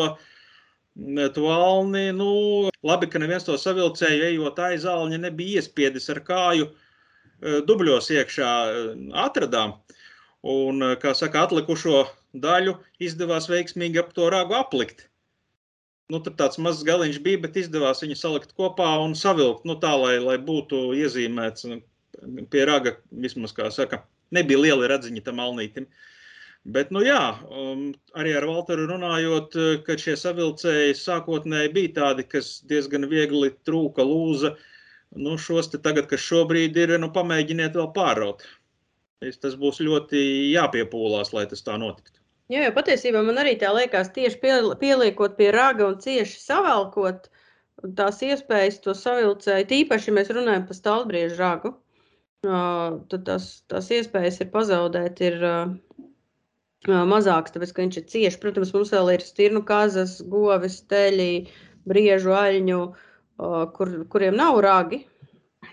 [0.99, 2.07] mm, to alni.
[2.17, 8.13] Nu, labi, ka neviens to savilcēju, ejot aiz alņa, nebija iespiedis ar kāju eh, dubļos
[8.19, 8.93] iekšā eh,
[9.27, 9.79] atradām.
[10.45, 12.03] Un, kā saka, atlikušo
[12.37, 15.07] daļu izdevās veiksmīgi ap to ragu aplikt.
[16.13, 19.95] Nu, tur tāds mazs galiņš bija, bet izdevās viņu salikt kopā un savilkt, nu, tā,
[19.97, 21.65] lai, lai būtu iezīmēts
[22.53, 22.93] pie raga,
[23.25, 24.03] vismaz, kā saka,
[24.35, 25.89] nebija liela radziņa tam alnītim.
[26.75, 27.21] Bet, nu jā,
[27.53, 34.07] um, arī ar Walteru runājot, ka šie savilcēji sākotnēji bija tādi, kas diezgan viegli trūka
[34.07, 34.55] lūza.
[35.15, 38.47] Nu, šos te tagad, kas šobrīd ir, nu, pamēģiniet vēl pārraut.
[39.41, 40.21] Tas būs ļoti
[40.55, 42.19] jāpiepūlās, lai tas tā notiktu.
[42.53, 44.41] Jā, jo patiesībā man arī tā liekas, tieši
[44.81, 47.31] pieliekot pie raga un cieši savalkot
[47.97, 51.73] tās iespējas to savilcēju, tīpaši, ja mēs runājam par stāvbriežu ragu,
[52.45, 55.37] tad tās, tās iespējas ir pazaudēt ir
[56.85, 58.41] mazākas, tāpēc, ka viņš ir cieši.
[58.43, 61.47] Protams, mums vēl ir stirnu kazas, govis, teļi,
[61.89, 62.81] briežu aļņu,
[63.77, 65.05] kur, kuriem nav ragi,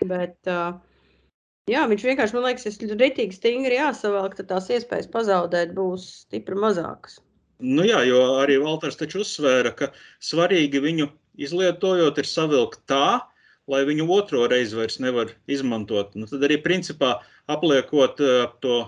[0.00, 0.38] bet
[1.70, 6.58] jā, viņš vienkārši, man liekas, ir ritīgi stingri jāsavalk, tad tās iespējas pazaudēt būs stipri
[6.58, 7.20] mazākas.
[7.62, 9.92] Nu jā, jo arī Valters taču uzsvēra, ka
[10.24, 11.06] svarīgi viņu
[11.38, 13.20] izlietojot ir savilkt tā,
[13.70, 16.16] lai viņu otro reizi vairs nevar izmantot.
[16.18, 17.14] Nu, tad arī principā
[17.50, 18.80] apliekot uh, to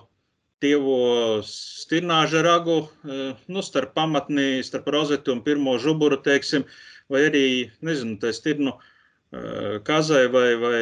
[0.64, 6.66] tievo stirnāža ragu uh, nu, starp pamatni, starp rozeti un pirmo žuburu, teiksim,
[7.12, 7.46] vai arī,
[7.84, 10.78] nezinu, tā stirnu uh, kazai vai, vai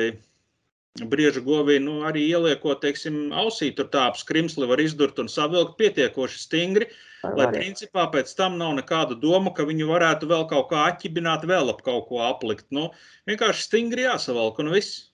[1.08, 5.76] briežu govī, nu, arī ieliekot, teiksim, ausī, tur tā ap skrimsli var izdurt un savilkt
[5.80, 10.68] pietiekoši stingri, uh, Lai principā pēc tam nav nekādu domu, ka viņu varētu vēl kaut
[10.72, 12.66] kā atķibināt, vēl ap kaut ko aplikt.
[12.74, 12.88] Nu,
[13.30, 15.04] vienkārši stingri jāsavalk un viss.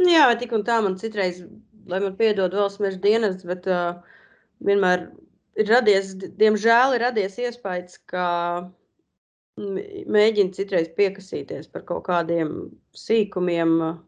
[0.00, 1.42] Jā, tik un tā man citreiz,
[1.90, 4.00] lai man piedod vēl smežu dienas, bet uh,
[4.64, 5.08] vienmēr
[5.60, 8.24] ir radies, diemžēl ir radies iespējas, ka
[9.58, 14.00] mēģina citreiz piekasīties par kaut kādiem sīkumiem, uh,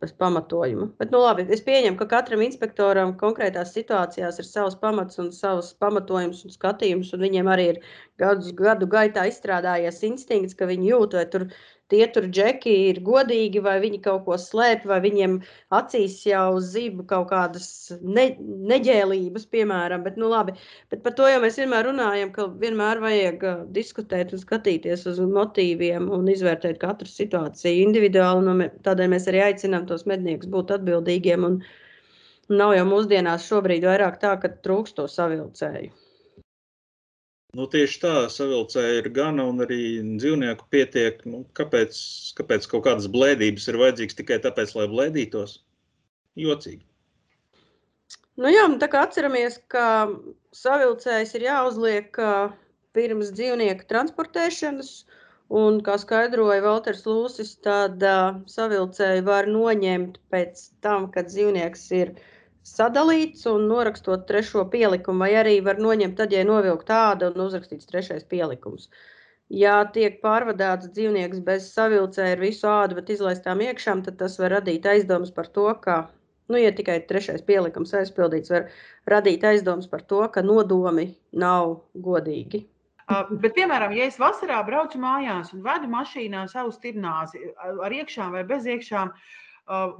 [0.00, 0.88] bez pamatojuma.
[1.00, 5.72] Bet, nu, labi, es pieņemu, ka katram inspektoram konkrētās situācijās ir savs pamats un savs
[5.82, 7.82] pamatojums un skatījums, un viņiem arī ir
[8.20, 11.46] gadu, gadu gaitā izstrādājies instinkts, ka viņi jūt, vai tur
[11.90, 15.36] tie tur džeki ir godīgi, vai viņi kaut ko slēpj, vai viņiem
[15.76, 17.66] acīs jau zība kaut kādas
[18.00, 18.26] ne,
[18.72, 20.04] neģēlības, piemēram.
[20.06, 20.56] Bet, nu, labi,
[20.92, 25.20] bet par to jau mēs vienmēr runājam, ka vienmēr vajag uh, diskutēt un skatīties uz
[25.20, 28.46] motīviem un izvērtēt katru situāciju individuāli.
[28.48, 31.46] Nu, tādēļ mēs arī aicinām tos medniekus būt atbildīgiem.
[31.52, 31.62] Un,
[32.50, 35.92] Nav jau mūsdienās šobrīd vairāk tā, ka trūkst to savilcēju.
[37.56, 39.80] Nu, tieši tā, savilcēji ir gana un arī
[40.20, 41.24] dzīvnieku pietiek.
[41.26, 41.96] Nu, kāpēc,
[42.38, 45.56] kāpēc kaut kādas blēdības ir vajadzīgas tikai tāpēc, lai blēdītos?
[46.38, 46.84] Jocīgi.
[48.40, 49.84] Nu jā, tā kā atceramies, ka
[50.56, 52.20] savilcējs ir jāuzliek
[52.96, 54.92] pirms dzīvnieku transportēšanas.
[55.50, 62.12] Un, kā skaidroja Valters Lūsis, tad uh, savilcēju var noņemt pēc tam, kad dzīvnieks ir
[62.66, 67.88] sadalīts un norakstot trešo pielikumu, vai arī var noņemt tad, ja novilkt tāda un uzrakstīts
[67.88, 68.90] trešais pielikums.
[69.50, 74.54] Ja tiek pārvadāts dzīvnieks bez savilcēja ar visu ādu, bet izlaistām iekšām, tad tas var
[74.58, 76.04] radīt aizdomas par to, ka,
[76.52, 78.68] nu, ja tikai trešais pielikums aizpildīts, var
[79.10, 82.66] radīt aizdomas par to, ka nodomi nav godīgi.
[83.10, 88.44] Bet, piemēram, ja es vasarā braucu mājās un vedu mašīnā savu stirnāzi ar iekšām vai
[88.46, 89.24] bez iekšām uh,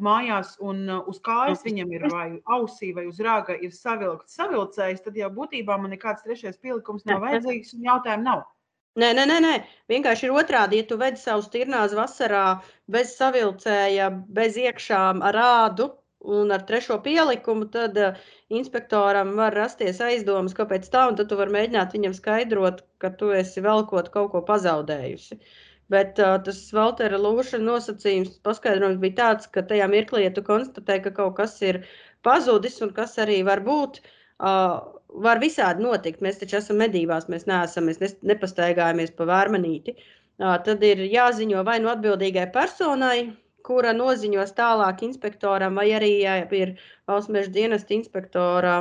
[0.02, 5.04] mājās, un uh, uz kājas viņam ir vai ausī vai uz rāga ir savilkts savilcējs,
[5.04, 8.42] tad jau būtībā man nekāds trešais pielikums nav vajadzīgs un jautājumu nav.
[8.98, 9.54] Nē, nē, nē, nē.
[9.88, 10.80] vienkārši ir otrādi.
[10.80, 12.44] Ja tu vedi savu stirnāzi vasarā
[12.90, 18.18] bez savilcēja, bez iekšām ar ādu, un ar trešo pielikumu, tad uh,
[18.52, 23.30] inspektoram var rasties aizdomas, kāpēc tā, un tad tu vari mēģināt viņam skaidrot, ka tu
[23.36, 25.40] esi velkot kaut ko pazaudējusi.
[25.90, 31.00] Bet uh, tas Valtera Lūša nosacījums, paskaidrojums bija tāds, ka tajā mirklī, ja tu konstatē,
[31.02, 31.82] ka kaut kas ir
[32.26, 33.98] pazudis un kas arī var būt,
[34.38, 34.78] uh,
[35.26, 36.22] var visādi notikt.
[36.22, 39.96] Mēs taču esam medībās, mēs neesam, mēs nepastaigājamies pa vērmanīti.
[40.40, 43.32] Uh, tad ir jāziņo vai nu atbildīgai personai,
[43.66, 46.76] kura noziņos tālāk inspektoram, vai arī, ja ir
[47.10, 48.76] valsts meža dienesta inspektora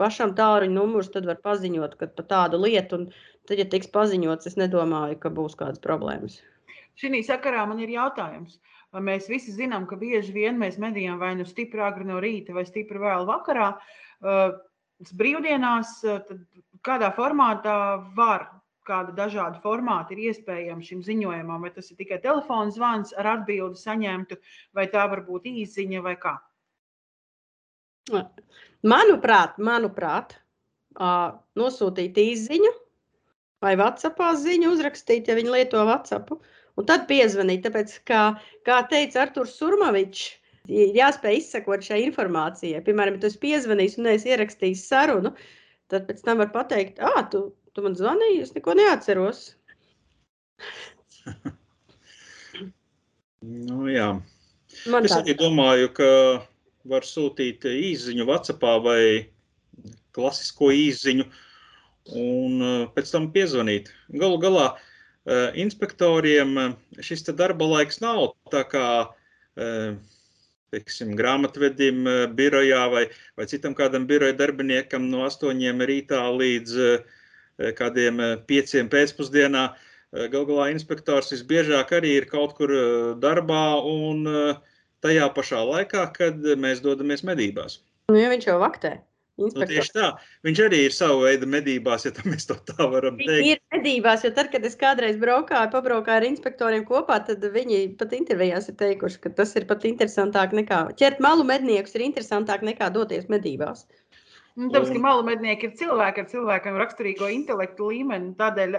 [0.00, 3.00] pašam tāluņa numurs, tad var paziņot par tādu lietu.
[3.00, 3.08] Un
[3.48, 6.40] tad, ja tiks paziņots, es nedomāju, ka būs kādas problēmas.
[6.96, 8.58] Šī sakarā man ir jautājums.
[8.96, 12.64] Mēs visi zinām, ka bieži vien mēs medījām vai nu stipri agri no rīta, vai
[12.64, 13.74] stipri vēl vakarā.
[15.20, 15.98] Brīvdienās,
[16.86, 17.76] kādā formātā
[18.16, 18.46] var
[18.86, 23.80] kāda dažāda formāta ir iespējama šim ziņojumam, vai tas ir tikai telefona zvans ar atbildi
[23.80, 24.38] saņemtu,
[24.76, 26.36] vai tā var būt īsiņa vai kā?
[28.86, 30.36] Manuprāt, manuprāt
[31.58, 32.72] nosūtīt īsiņu
[33.64, 36.32] vai WhatsAppā ziņu uzrakstīt, ja viņi lieto WhatsApp,
[36.76, 37.64] un tad piezvanīt.
[37.66, 38.22] Tāpēc, kā,
[38.68, 40.32] kā teica Arturs Surmavičs,
[40.70, 42.82] ir jāspēj izsekot šai informācijai.
[42.84, 45.32] Piemēram, ja tu esi piezvanījis un neesi ierakstījis sarunu,
[45.92, 49.40] tad pēc tam var pateikt, ah, tu Tu man zvanīji, es neko neatceros.
[53.68, 54.06] nu, jā.
[54.88, 56.08] Man es arī domāju, ka
[56.88, 59.02] var sūtīt īsiņu WhatsApp vai
[60.16, 61.26] klasisko īsiņu
[62.14, 63.90] un uh, pēc tam piezvanīt.
[64.14, 68.88] Galu galā uh, inspektoriem uh, šis darba laiks nav tā kā
[69.56, 72.02] teiksim, grāmatvedim
[72.36, 73.06] birojā vai,
[73.40, 76.74] vai citam kādam biroja darbiniekam no astoņiem rītā līdz
[77.56, 79.64] Eh, kādiem eh, pieciem pēcpusdienā.
[79.72, 82.72] Eh, Galu galā inspektors visbiežāk arī ir kaut kur
[83.22, 84.24] darbā un
[85.04, 87.80] tajā pašā laikā, kad mēs dodamies medībās.
[88.12, 88.96] Nu, ja viņš jau vaktē.
[89.36, 90.06] Nu, tieši tā.
[90.46, 93.32] Viņš arī ir sava veida medībās, ja mēs to tā varam teikt.
[93.34, 97.82] Viņi ir medībās, jo tad, kad es kādreiz braukāju, pabraukāju ar inspektoriem kopā, tad viņi
[98.00, 102.64] pat intervijās ir teikuši, ka tas ir pat interesantāk nekā ķert malu medniekus ir interesantāk
[102.64, 103.84] nekā doties medībās.
[104.56, 108.32] Nu, tāpēc, ka malu mednieki ir cilvēki ar cilvēkiem raksturīgo intelektu līmeni.
[108.38, 108.78] Tādēļ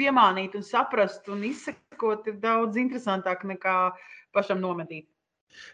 [0.00, 3.74] piemānīt, un saprast un izsekot ir daudz interesantāk nekā
[4.32, 5.10] pašam nomedīt.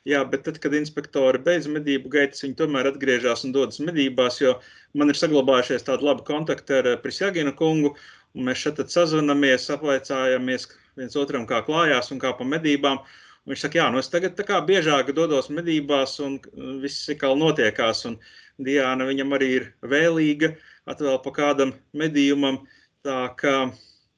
[0.09, 4.57] Jā, bet tad, kad inspektori beidz medību gaitas, viņi tomēr atgriežas un dodas medībās, jo
[4.95, 7.95] man ir saglabājušies tādi labi kontakti ar Prisjagina kungu,
[8.37, 13.03] un mēs šeit sazvanamies, apvaicājamies viens otram, kā klājās un kā pa medībām.
[13.47, 16.41] Un viņš saka, jā, nu es tagad tā kā biežāk dodos medībās un
[16.83, 18.03] viss ir kā notiekās.
[18.11, 18.19] Un,
[18.59, 20.55] Diana viņam arī ir vēlīga,
[20.89, 22.63] atvēl pa kādam medījumam.
[23.05, 23.57] Tā kā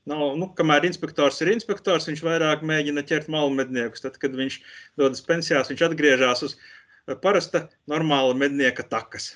[0.08, 4.04] nav, nu, kamēr inspektors ir inspektors, viņš vairāk mēģina ķert malu medniekus.
[4.04, 4.60] Tad, kad viņš
[5.00, 6.56] dodas pensijās, viņš atgriežas uz
[7.22, 9.34] parasta, normāla mednieka takas.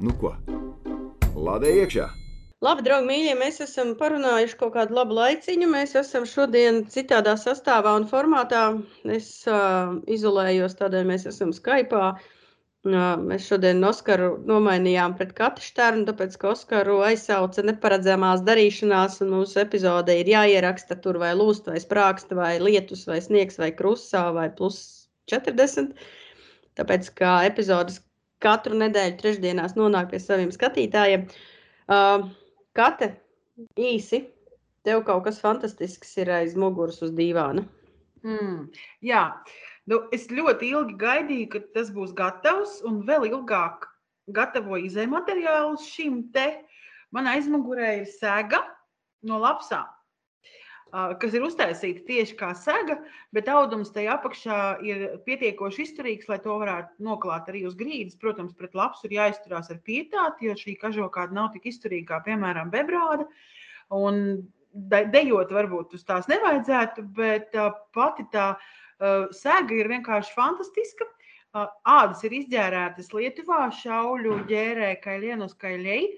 [0.00, 0.36] Nu ko?
[1.36, 2.06] Lādē iekšā!
[2.64, 5.66] Labi, draugi, mīļie, mēs esam parunājuši kaut kādu labu laiciņu.
[5.68, 8.62] Mēs esam šodien citādā sastāvā un formātā.
[9.04, 12.00] Es uh, izolējos, tādēļ mēs esam Skype.
[12.86, 19.58] Mēs šodien Oskaru nomainījām pret Katu Šternu, tāpēc, ka Oskaru aizsauca neparedzamās darīšanās, un mūsu
[19.62, 24.46] epizode ir jāieraksta tur vai lūst, vai sprākst, vai lietus, vai sniegs, vai krusā, vai
[24.54, 24.78] plus
[25.32, 25.98] 40.
[26.78, 28.00] Tāpēc, kā epizodes
[28.44, 31.26] katru nedēļu trešdienās nonāk pie saviem skatītājiem.
[31.90, 32.28] Uh,
[32.76, 33.16] Kate,
[33.80, 34.26] īsi,
[34.86, 37.66] tev kaut kas fantastisks ir aiz muguras uz dīvāna.
[38.26, 38.68] Mm,
[39.06, 39.30] jā.
[39.32, 43.86] Uh, Nu, es ļoti ilgi gaidīju, ka tas būs gatavs, un vēl ilgāk
[44.34, 46.48] gatavoju izējumateriālus šim te.
[47.14, 48.64] Man aizmugurē ir sēga
[49.26, 49.86] no lapsām.
[51.20, 52.96] kas ir uztaisīta tieši kā sega,
[53.34, 58.16] bet audums tajā apakšā ir pietiekoši izturīgs, lai to varētu noklāt arī uz grīdas.
[58.16, 62.70] Protams, pret lapsu ir jāizturās ar pietāti, jo šī kažokāda nav tik izturīga kā, piemēram,
[62.72, 63.26] bebrāda.
[63.92, 67.54] Un dejot varbūt uz tās nevajadzētu, bet
[67.96, 68.54] pati tā
[69.00, 71.06] sēga ir vienkārši fantastiska.
[71.88, 76.10] Ādas ir izģērētas Lietuvā, šauļu ģērē, kaļienos, kaļēji.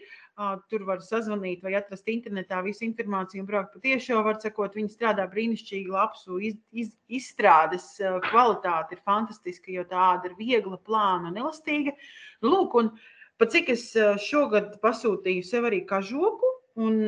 [0.71, 4.21] Tur var sazvanīt vai atrast internetā visu informāciju un braukt pa tiešo.
[4.23, 7.89] Var sakot, viņi strādā brīnišķīgi, lapsu iz, iz, izstrādes
[8.31, 11.95] kvalitāte ir fantastiska, jo tāda ir viegla, plāna un elastīga.
[12.43, 12.93] Nu, lūk, un
[13.39, 13.91] pat cik es
[14.27, 16.55] šogad pasūtīju sev arī kažoku,
[16.87, 17.03] un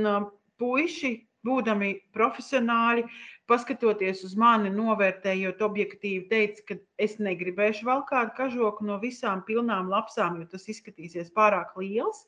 [0.59, 1.14] puiši,
[1.47, 3.05] būdami profesionāļi,
[3.51, 9.91] paskatoties uz mani, novērtējot objektīvi, teica, ka es negribēšu vēl kādu kažoku no visām pilnām
[9.91, 12.26] lapsām, jo tas izskatīsies pārāk liels.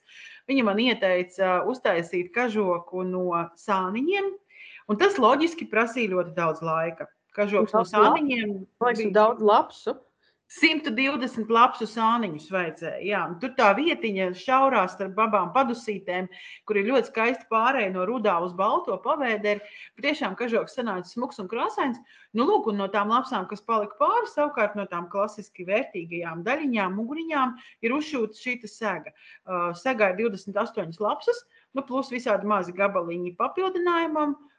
[0.50, 3.26] Viņa man ieteica uztaisīt kažoku no
[3.60, 4.32] sāniņiem,
[4.90, 7.10] un tas loģiski prasīja ļoti daudz laika.
[7.36, 8.58] Kažoks no sāniņiem.
[8.82, 9.94] Vajag daudz lapsu.
[10.53, 12.98] 120 lapsu sāniņus vajadzēja.
[13.07, 16.28] Jā, tur tā vietiņa šaurās starp abām padusītēm,
[16.68, 19.64] kur ir ļoti skaisti pārēja no rudā uz balto pavēderi.
[20.03, 21.98] Tiešām kažoks sanāca smuks un krāsains.
[22.36, 26.96] Nu, lūk, un no tām lapsām, kas palika pāri, savukārt no tām klasiski vērtīgajām daļiņām,
[27.00, 29.12] muguriņām, ir uzšūta šī sega.
[29.12, 34.36] Uh, segā ir 28 lapsas, nu, plus visādi mazi gabaliņi papildinājumam.
[34.36, 34.51] Uh,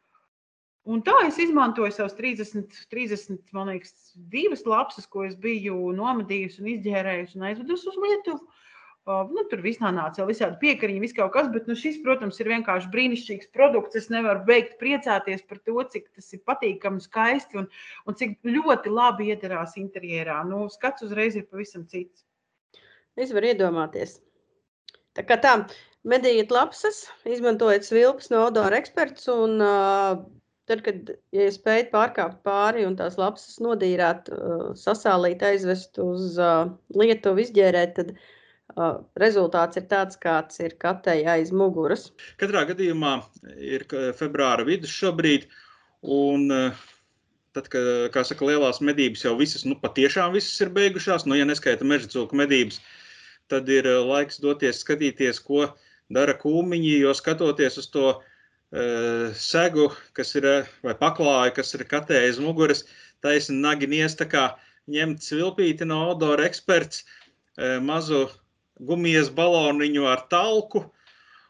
[0.83, 3.93] Un tā es izmantoju savus 30, 30 man liekas,
[4.31, 8.41] divas lapas, ko es biju nomadījusi un izģērējusi un aizvedusi uz Lietuvu.
[9.03, 12.37] Uh, nu, tur viss nāca jau visādi piekariņi, viss kaut kas, bet nu, šis, protams,
[12.39, 13.97] ir vienkārši brīnišķīgs produkts.
[13.99, 17.67] Es nevaru beigt priecāties par to, cik tas ir patīkami, skaisti un,
[18.07, 20.39] un cik ļoti labi iedarās interjerā.
[20.47, 22.23] Nu, skats uzreiz ir pavisam cits.
[23.19, 24.21] Es varu iedomāties.
[25.15, 25.57] Tā kā tā,
[26.07, 30.23] medījiet lapsas, izmantojiet svilpes no Odora eksperts un uh,
[30.69, 36.71] Tad, kad ja spējat pārkāpt pāri un tās lapas nodīrāt, uh, sasālīt, aizvest uz uh,
[36.95, 42.07] Lietuvu, izģērēt, tad uh, rezultāts ir tāds, kāds ir katei aiz muguras.
[42.39, 43.17] Katrā gadījumā
[43.59, 43.83] ir
[44.15, 45.49] februāra vidus šobrīd,
[46.07, 46.47] un
[47.53, 51.47] tad, kad, kā saka, lielās medības jau visas, nu patiešām visas ir beigušās, nu, ja
[51.47, 52.79] neskaita meža cilku medības,
[53.51, 55.67] tad ir laiks doties skatīties, ko
[56.13, 58.13] dara kūmiņi, jo skatoties uz to,
[58.73, 62.83] segu, kas ir, eh, vai paklāju, kas ir katē aiz muguras,
[63.21, 64.55] taisni nagi nies, tā kā
[64.89, 67.03] ņemt svilpīti no odora eksperts,
[67.57, 68.29] eh, mazu
[68.81, 70.91] gumijas baloniņu ar talku,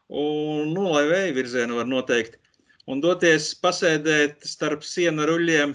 [0.09, 2.35] un, nu, lai vēja virzienu var noteikt,
[2.87, 5.73] un doties pasēdēt starp siena ruļiem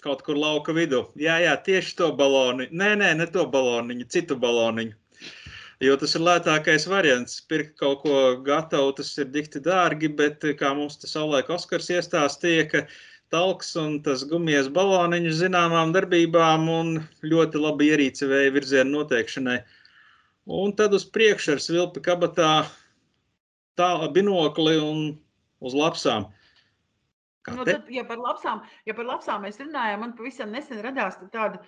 [0.00, 1.04] kaut kur lauka vidū.
[1.16, 2.68] Jā, jā, tieši to baloni.
[2.70, 4.94] Nē, nē, ne to baloniņu, citu baloniņu.
[5.84, 7.40] Jo tas ir lētākais variants.
[7.50, 12.64] Pirkt kaut ko gatavu, tas ir dikti dārgi, bet kā mums tas savulaik Oskars iestāstīja,
[12.70, 12.82] ka
[13.34, 16.94] talks un tas gumijas baloniņš zināmām darbībām un
[17.26, 19.58] ļoti labi ierīce vēja virzienu noteikšanai.
[20.56, 22.50] Un tad uz priekšu ar svilpi kabatā
[23.76, 25.00] tā binokli un
[25.60, 26.30] uz lapsām.
[27.46, 31.60] Nu, tad, ja, par lapsām, ja par lapsām mēs runājam, man pavisam nesen radās tāda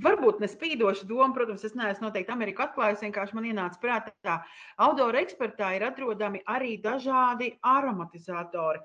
[0.00, 3.02] Varbūt ne spīdoša doma, protams, es neesmu noteikti Ameriku atklājis.
[3.04, 4.38] Vienkārši man ienāca prātā, ka
[4.80, 8.80] autora ekspertā ir atrodami arī dažādi aromatizatori.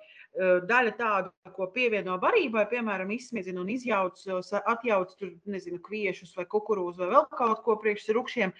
[0.67, 4.19] Daļa tādu, ko pievieno barībai, piemēram, izsmiedzina un izjauc,
[4.57, 8.51] atjauc tur, nezinu, kviešus vai kukurūzu vai vēl kaut ko priekš rupšiem,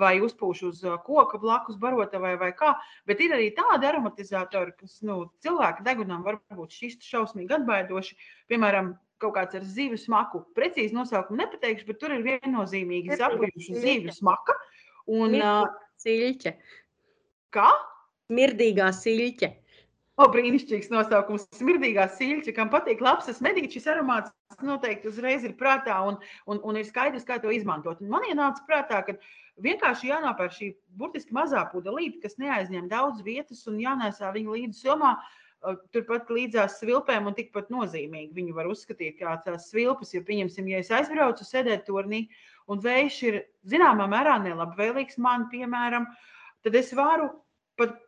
[0.00, 2.72] vai uzpūš uz koka blakus barotavai vai kā.
[3.04, 8.18] Bet ir arī tādi aromatizatori, kas nu, cilvēku degunām var būt šķisti šausmīgi atbaidoši.
[8.48, 10.42] Piemēram, kaut kāds ar zivju smaku.
[10.56, 14.56] Precīzi nosaukumu nepateikšu, bet tur ir viennozīmīgi zabuļuši zivju smaka.
[15.10, 15.36] Un,
[16.00, 16.54] Siļķe.
[17.52, 17.70] Kā?
[18.32, 19.50] Mirdīgā siļķe.
[20.20, 21.46] O, brīnišķīgs nosaukums.
[21.56, 24.32] Smirdīgā siļķe, kam patīk labs medīt, šis aromāts
[24.64, 26.18] noteikti uzreiz ir prātā un,
[26.48, 28.00] un, un ir skaidrs, kā to izmantot.
[28.04, 29.16] Un man ienāca prātā, ka
[29.64, 35.14] vienkārši jānopērk šī burtiski mazā pudelīte, kas neaizņem daudz vietas un jānēsā viņa līdzi somā.
[35.16, 35.40] Uh,
[35.94, 38.32] turpat līdzās svilpēm un tikpat nozīmīgi.
[38.36, 42.26] Viņu var uzskatīt kā tās svilpas, jo, pieņemsim, ja es aizbraucu sēdēt turnī
[42.70, 46.08] un vējš ir zināmā mērā nelabvēlīgs man, piemēram,
[46.64, 47.28] tad es varu
[47.80, 47.98] pat,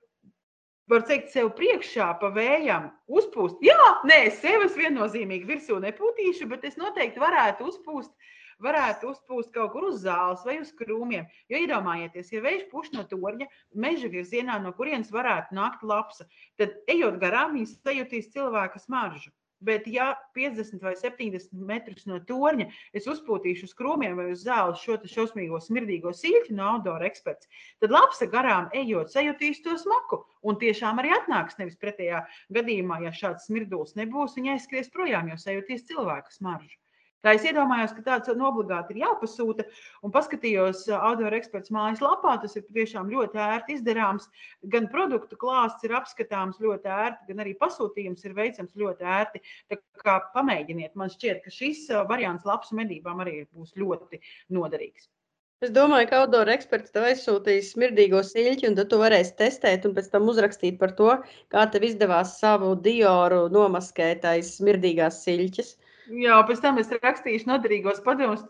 [0.91, 3.61] var teikt, sev priekšā pa vējam uzpūst.
[3.65, 8.13] Jā, nē, sev es viennozīmīgi virsū nepūtīšu, bet es noteikti varētu uzpūst
[8.65, 11.29] varētu uzpūst kaut kur uz zāles vai uz krūmiem.
[11.53, 13.51] Jo iedomājieties, ja vējš puš no torņa,
[13.87, 16.29] meža virzienā, no kurienes varētu nākt lapsa,
[16.61, 19.33] tad ejot garām, viņi sajutīs cilvēka smaržu.
[19.63, 22.65] Bet, ja 50 vai 70 metrus no torņa
[22.99, 27.47] es uzpūtīšu uz krūmiem vai uz zāles šo šausmīgo smirdīgo siļķi no outdoor eksperts,
[27.79, 30.25] tad lapsa garām ejot, sajutīs to smaku.
[30.43, 32.25] Un tiešām arī atnāks nevis pretējā
[32.59, 36.75] gadījumā, ja šāds smirdulis nebūs, viņa aizskries projām, jo sajutīs cilvēku smaržu.
[37.23, 39.67] Tā es iedomājos, ka tāds obligāti ir jāpasūta.
[40.03, 42.35] Un paskatījos Audora eksperts mājaslapā.
[42.43, 44.27] Tas ir tiešām ļoti ērti izdarāms.
[44.75, 49.43] Gan produktu klāsts ir apskatāms ļoti ērti, gan arī pasūtījums ir veicams ļoti ērti.
[49.71, 54.19] Tā kā pamēģiniet, man šķiet, ka šis variants labs medībām arī būs ļoti
[54.59, 55.07] noderīgs.
[55.63, 60.09] Es domāju, ka Audora eksperts tev aizsūtīs smirdīgo siļķi, un tu varēsi testēt un pēc
[60.11, 61.13] tam uzrakstīt par to,
[61.55, 65.71] kā tev izdevās savu dioru nomaskēt aiz smirdīgās siļķes.
[66.11, 68.43] Jā, pēc tam es rakstīšu noderīgos padomus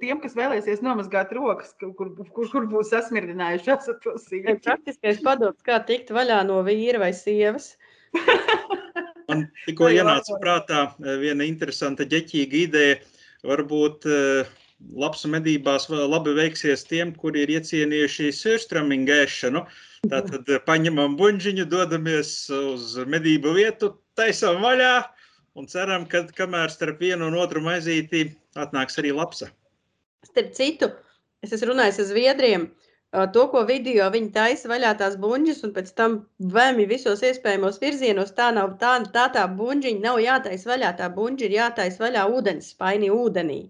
[0.00, 4.60] tiem, kas vēlēsies nomazgāt rokas, kur, kur, kur būs sasmirdinājušās ar to sīkumu.
[4.62, 7.72] Praktiskais padoms, kā tikt vaļā no vīra vai sievas.
[9.28, 13.00] Man tikko ienāca prātā eh, viena interesanta ģeķīga ideja.
[13.42, 14.50] Varbūt uh,
[15.02, 19.64] labs medībās labi veiksies tiem, kuri ir iecienījuši sirstramingēšanu.
[20.10, 24.94] Tātad eh, paņemam buļģiņu, dodamies uz medību vietu, taisam vaļā,
[25.58, 28.24] un ceram, ka kamēr starp vienu un otru maizīti
[28.58, 29.50] atnāks arī lapsa.
[30.28, 30.88] Starp citu,
[31.44, 32.70] es esmu runājis ar Zviedriem.
[33.34, 36.14] To, ko video viņi taisa vaļā tās buļģis, un pēc tam
[36.54, 40.94] vēmi visos iespējamos virzienos, tā nav tā, tā, tā buļģiņa nav jātaisa vaļā.
[41.00, 43.60] Tā buļģa ir jātaisa vaļā ūdens, spaini ūdenī.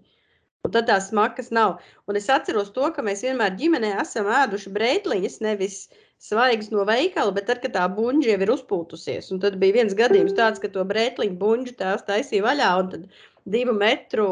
[0.63, 1.81] Un tad tās smakas nav.
[2.07, 6.85] Un es atceros to, ka mēs vienmēr ģimenē esam ēduši breitliņas, nevis uh, svaigs no
[6.87, 10.61] veikala, bet tad, kad tā buļģa jau ir uzpūtusies, un tad bija viens gadījums tāds,
[10.63, 13.07] ka to brētliņu buļģu tās taisīja vaļā, un tad
[13.55, 14.29] divu metru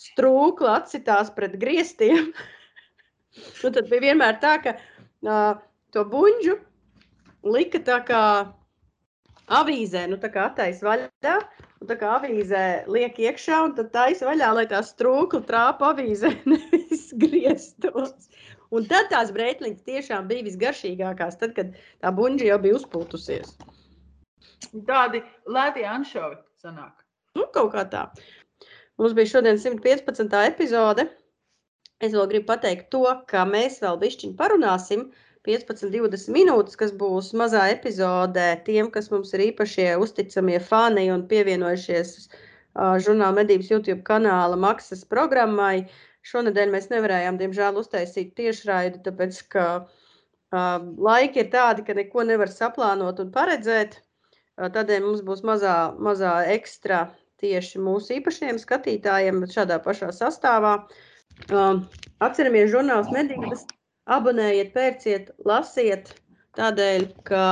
[0.00, 2.32] strūkla atsitās pret griestiem.
[3.64, 5.60] un tad bija vienmēr tā, ka uh,
[5.94, 6.58] to buļģu
[7.56, 8.24] lika tā kā
[9.50, 11.36] avīzē, nu tā kā attaisa vaļā,
[11.80, 16.34] un tā kā avīzē liek iekšā, un tad taisa vaļā, lai tā strūkla trāpa avīzē
[16.52, 18.28] nevis griestos.
[18.70, 23.56] Un tad tās brētliņas tiešām bija visgaršīgākās, tad, kad tā buļģa jau bija uzpūtusies.
[24.86, 27.02] Tādi lēti anšovi sanāk.
[27.34, 28.04] Nu, kaut kā tā.
[29.00, 30.36] Mums bija šodien 115.
[30.44, 31.08] epizode.
[32.00, 35.08] Es vēl gribu pateikt to, ka mēs vēl bišķiņ parunāsim
[35.48, 41.26] 15, 20 minūtes, kas būs mazā epizodē tiem, kas mums ir īpašie uzticamie fani un
[41.28, 45.82] pievienojušies uh, žurnāla medības YouTube kanāla maksas programmai.
[45.82, 52.26] Uh, Šonadēļ mēs nevarējām, diemžēl, uztaisīt tiešraidi, tāpēc ka uh, laiki ir tādi, ka neko
[52.28, 53.96] nevar saplānot un paredzēt.
[54.60, 57.06] Uh, tādēļ mums būs mazā, mazā ekstra
[57.40, 60.74] tieši mūsu īpašiem skatītājiem, šādā pašā sastāvā.
[61.48, 61.80] Uh,
[62.20, 63.64] atceramies žurnāls medības,
[64.12, 66.12] abonējiet, pērciet, lasiet,
[66.60, 67.44] tādēļ, ka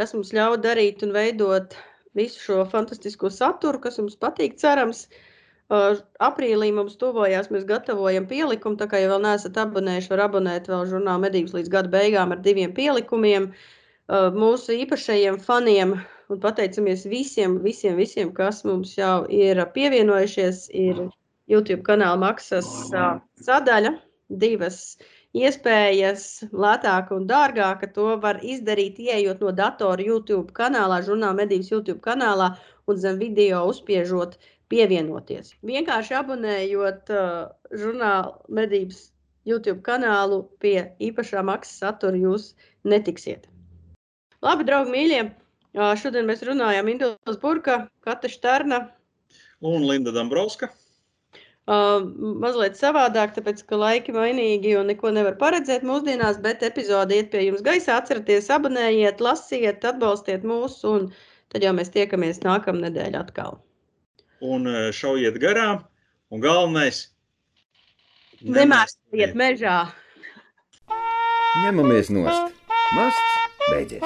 [0.00, 1.76] tas mums ļauj darīt un veidot
[2.16, 5.04] visu šo fantastisko saturu, kas jums patīk, cerams.
[5.10, 5.24] Uh,
[5.68, 8.78] Aprīlī mums tuvojās, mēs gatavojam pielikumu.
[8.78, 12.74] Tā kā jau neesat abonējuši, var abonēt vēl žurnāla medības līdz gada beigām ar diviem
[12.76, 13.50] pielikumiem.
[14.36, 15.96] Mūsu īpašajiem faniem
[16.30, 20.68] un pateicamies visiem, visiem, visiem, kas mums jau ir pievienojušies.
[20.70, 21.08] Ir
[21.50, 22.70] YouTube kanāla maksas
[23.42, 23.96] sadaļa,
[24.30, 24.96] divas
[25.34, 27.90] iespējas, lētāka un dārgāka.
[27.98, 32.54] To var izdarīt, ieejot no datora YouTube kanālā, žurnāla medības YouTube kanālā
[32.86, 34.38] un zem video uzspiežot
[34.72, 35.52] pievienoties.
[35.66, 37.34] Vienkārši abonējot uh,
[37.74, 39.10] žurnāla medības
[39.46, 42.54] YouTube kanālu pie īpašā maksas satura, jūs
[42.86, 43.46] netiksiet.
[44.44, 45.20] Labi, draugi, mīļie!
[45.76, 48.86] Uh, šodien mēs runājam Indus Burka, Kata Štarna
[49.60, 50.70] un Linda Dambrovska.
[51.66, 52.04] Uh,
[52.38, 57.42] mazliet savādāk, tāpēc, ka laiki mainīgi un neko nevar paredzēt mūsdienās, bet epizode iet pie
[57.48, 57.98] jums gaisā.
[57.98, 61.10] Atcerieties, abonējiet, lasiet, atbalstiet mūs, un
[61.50, 63.58] tad jau mēs tiekamies nākamnedēļ atkal
[64.40, 65.84] un e, šaujiet garām.
[66.30, 67.06] Un galvenais-
[68.56, 69.78] nemēģiniet mežā.
[71.62, 72.52] Ņemamies nost.
[72.96, 73.36] Masts
[73.70, 74.02] beidzies.